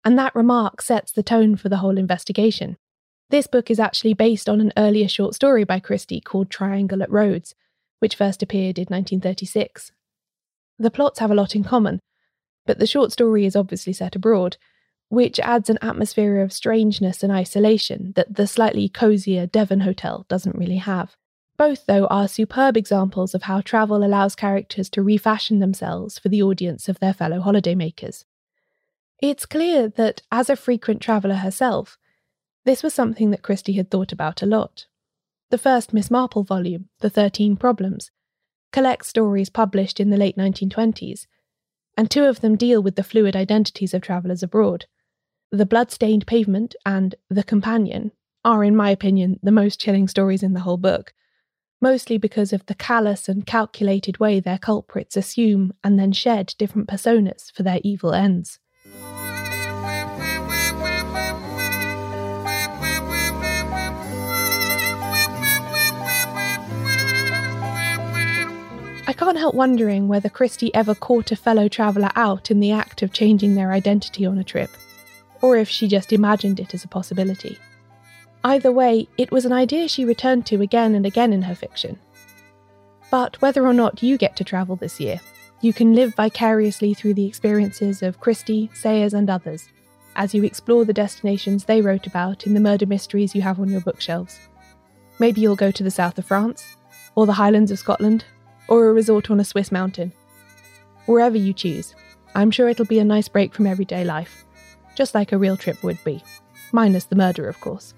and 0.03 0.19
that 0.19 0.35
remark 0.35 0.81
sets 0.81 1.13
the 1.13 1.23
tone 1.23 1.55
for 1.55 1.69
the 1.69 1.77
whole 1.77 1.97
investigation. 1.97 2.75
This 3.29 3.47
book 3.47 3.71
is 3.71 3.79
actually 3.79 4.13
based 4.13 4.49
on 4.49 4.59
an 4.59 4.73
earlier 4.75 5.07
short 5.07 5.35
story 5.35 5.63
by 5.63 5.79
Christie 5.79 6.19
called 6.19 6.49
Triangle 6.49 7.01
at 7.01 7.09
Rhodes, 7.09 7.55
which 7.99 8.15
first 8.15 8.43
appeared 8.43 8.77
in 8.77 8.85
1936 8.85 9.91
the 10.77 10.91
plots 10.91 11.19
have 11.19 11.31
a 11.31 11.35
lot 11.35 11.55
in 11.55 11.63
common, 11.63 11.99
but 12.65 12.79
the 12.79 12.87
short 12.87 13.11
story 13.11 13.45
is 13.45 13.55
obviously 13.55 13.93
set 13.93 14.15
abroad, 14.15 14.57
which 15.09 15.39
adds 15.39 15.69
an 15.69 15.79
atmosphere 15.81 16.41
of 16.41 16.51
strangeness 16.51 17.23
and 17.23 17.31
isolation 17.31 18.11
that 18.15 18.35
the 18.35 18.47
slightly 18.47 18.89
cosier 18.89 19.45
Devon 19.45 19.81
Hotel 19.81 20.25
doesn't 20.27 20.57
really 20.57 20.77
have. 20.77 21.15
Both, 21.57 21.85
though, 21.85 22.07
are 22.07 22.27
superb 22.27 22.75
examples 22.75 23.33
of 23.33 23.43
how 23.43 23.61
travel 23.61 24.03
allows 24.03 24.35
characters 24.35 24.89
to 24.89 25.01
refashion 25.01 25.59
themselves 25.59 26.19
for 26.19 26.27
the 26.27 26.43
audience 26.43 26.89
of 26.89 26.99
their 26.99 27.13
fellow 27.13 27.39
holidaymakers. 27.39 28.25
It's 29.21 29.45
clear 29.45 29.87
that, 29.89 30.21
as 30.31 30.49
a 30.49 30.57
frequent 30.57 31.01
traveller 31.01 31.35
herself, 31.35 31.97
this 32.65 32.83
was 32.83 32.93
something 32.93 33.31
that 33.31 33.43
Christie 33.43 33.73
had 33.73 33.89
thought 33.89 34.11
about 34.11 34.41
a 34.41 34.45
lot. 34.45 34.87
The 35.55 35.59
first 35.59 35.93
Miss 35.93 36.11
Marple 36.11 36.43
volume, 36.43 36.89
The 36.99 37.09
Thirteen 37.09 37.55
Problems, 37.55 38.11
collects 38.73 39.07
stories 39.07 39.49
published 39.49 40.01
in 40.01 40.09
the 40.09 40.17
late 40.17 40.35
1920s, 40.35 41.27
and 41.95 42.11
two 42.11 42.25
of 42.25 42.41
them 42.41 42.57
deal 42.57 42.83
with 42.83 42.97
the 42.97 43.05
fluid 43.05 43.37
identities 43.37 43.93
of 43.93 44.01
travellers 44.01 44.43
abroad. 44.43 44.87
The 45.53 45.65
Blood-Stained 45.65 46.27
Pavement 46.27 46.75
and 46.85 47.15
The 47.29 47.41
Companion 47.41 48.11
are, 48.43 48.65
in 48.65 48.75
my 48.75 48.89
opinion, 48.89 49.39
the 49.41 49.53
most 49.53 49.79
chilling 49.79 50.09
stories 50.09 50.43
in 50.43 50.51
the 50.51 50.59
whole 50.59 50.75
book, 50.75 51.13
mostly 51.81 52.17
because 52.17 52.51
of 52.51 52.65
the 52.65 52.75
callous 52.75 53.29
and 53.29 53.45
calculated 53.45 54.17
way 54.17 54.41
their 54.41 54.59
culprits 54.59 55.15
assume 55.15 55.71
and 55.85 55.97
then 55.97 56.11
shed 56.11 56.53
different 56.57 56.89
personas 56.89 57.49
for 57.53 57.63
their 57.63 57.79
evil 57.81 58.13
ends. 58.13 58.59
Can't 69.15 69.37
help 69.37 69.55
wondering 69.55 70.07
whether 70.07 70.29
Christie 70.29 70.73
ever 70.73 70.93
caught 70.93 71.31
a 71.31 71.35
fellow 71.35 71.67
traveller 71.67 72.11
out 72.15 72.51
in 72.51 72.59
the 72.59 72.71
act 72.71 73.01
of 73.01 73.13
changing 73.13 73.55
their 73.55 73.71
identity 73.71 74.25
on 74.25 74.37
a 74.37 74.43
trip, 74.43 74.69
or 75.41 75.57
if 75.57 75.69
she 75.69 75.87
just 75.87 76.13
imagined 76.13 76.59
it 76.59 76.73
as 76.73 76.83
a 76.83 76.89
possibility. 76.89 77.57
Either 78.43 78.71
way, 78.71 79.07
it 79.17 79.31
was 79.31 79.45
an 79.45 79.53
idea 79.53 79.87
she 79.87 80.05
returned 80.05 80.45
to 80.45 80.61
again 80.61 80.93
and 80.93 81.05
again 81.05 81.33
in 81.33 81.41
her 81.43 81.55
fiction. 81.55 81.97
But 83.09 83.41
whether 83.41 83.65
or 83.65 83.73
not 83.73 84.03
you 84.03 84.17
get 84.17 84.35
to 84.35 84.43
travel 84.43 84.75
this 84.75 84.99
year, 84.99 85.19
you 85.61 85.73
can 85.73 85.95
live 85.95 86.13
vicariously 86.15 86.93
through 86.93 87.15
the 87.15 87.25
experiences 87.25 88.03
of 88.03 88.19
Christie, 88.19 88.69
Sayers, 88.73 89.13
and 89.13 89.29
others 89.29 89.69
as 90.15 90.33
you 90.33 90.43
explore 90.43 90.85
the 90.85 90.93
destinations 90.93 91.65
they 91.65 91.81
wrote 91.81 92.07
about 92.07 92.45
in 92.45 92.53
the 92.53 92.59
murder 92.59 92.85
mysteries 92.85 93.35
you 93.35 93.41
have 93.41 93.59
on 93.59 93.69
your 93.69 93.81
bookshelves. 93.81 94.39
Maybe 95.19 95.41
you'll 95.41 95.55
go 95.55 95.71
to 95.71 95.83
the 95.83 95.91
south 95.91 96.17
of 96.17 96.25
France, 96.25 96.77
or 97.15 97.25
the 97.25 97.33
Highlands 97.33 97.71
of 97.71 97.79
Scotland, 97.79 98.25
or 98.67 98.87
a 98.89 98.93
resort 98.93 99.29
on 99.29 99.39
a 99.39 99.45
Swiss 99.45 99.71
mountain. 99.71 100.11
Wherever 101.05 101.37
you 101.37 101.53
choose, 101.53 101.95
I'm 102.33 102.51
sure 102.51 102.67
it'll 102.67 102.85
be 102.85 102.99
a 102.99 103.05
nice 103.05 103.27
break 103.27 103.53
from 103.53 103.67
everyday 103.67 104.03
life, 104.03 104.45
just 104.95 105.13
like 105.13 105.31
a 105.31 105.37
real 105.37 105.57
trip 105.57 105.83
would 105.83 106.03
be, 106.03 106.23
minus 106.71 107.05
the 107.05 107.15
murder, 107.15 107.47
of 107.47 107.59
course. 107.61 107.93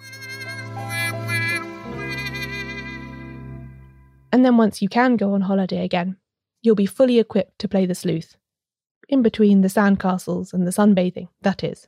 And 4.32 4.46
then 4.46 4.58
once 4.58 4.82
you 4.82 4.90
can 4.90 5.16
go 5.18 5.34
on 5.34 5.42
holiday 5.42 5.84
again, 5.84 6.18
you'll 6.62 6.76
be 6.76 6.86
fully 6.86 7.18
equipped 7.18 7.60
to 7.60 7.68
play 7.68 7.86
the 7.86 7.96
sleuth. 7.96 8.36
In 9.10 9.22
between 9.22 9.62
the 9.62 9.70
sandcastles 9.70 10.54
and 10.54 10.68
the 10.68 10.72
sunbathing, 10.72 11.30
that 11.42 11.64
is. 11.64 11.88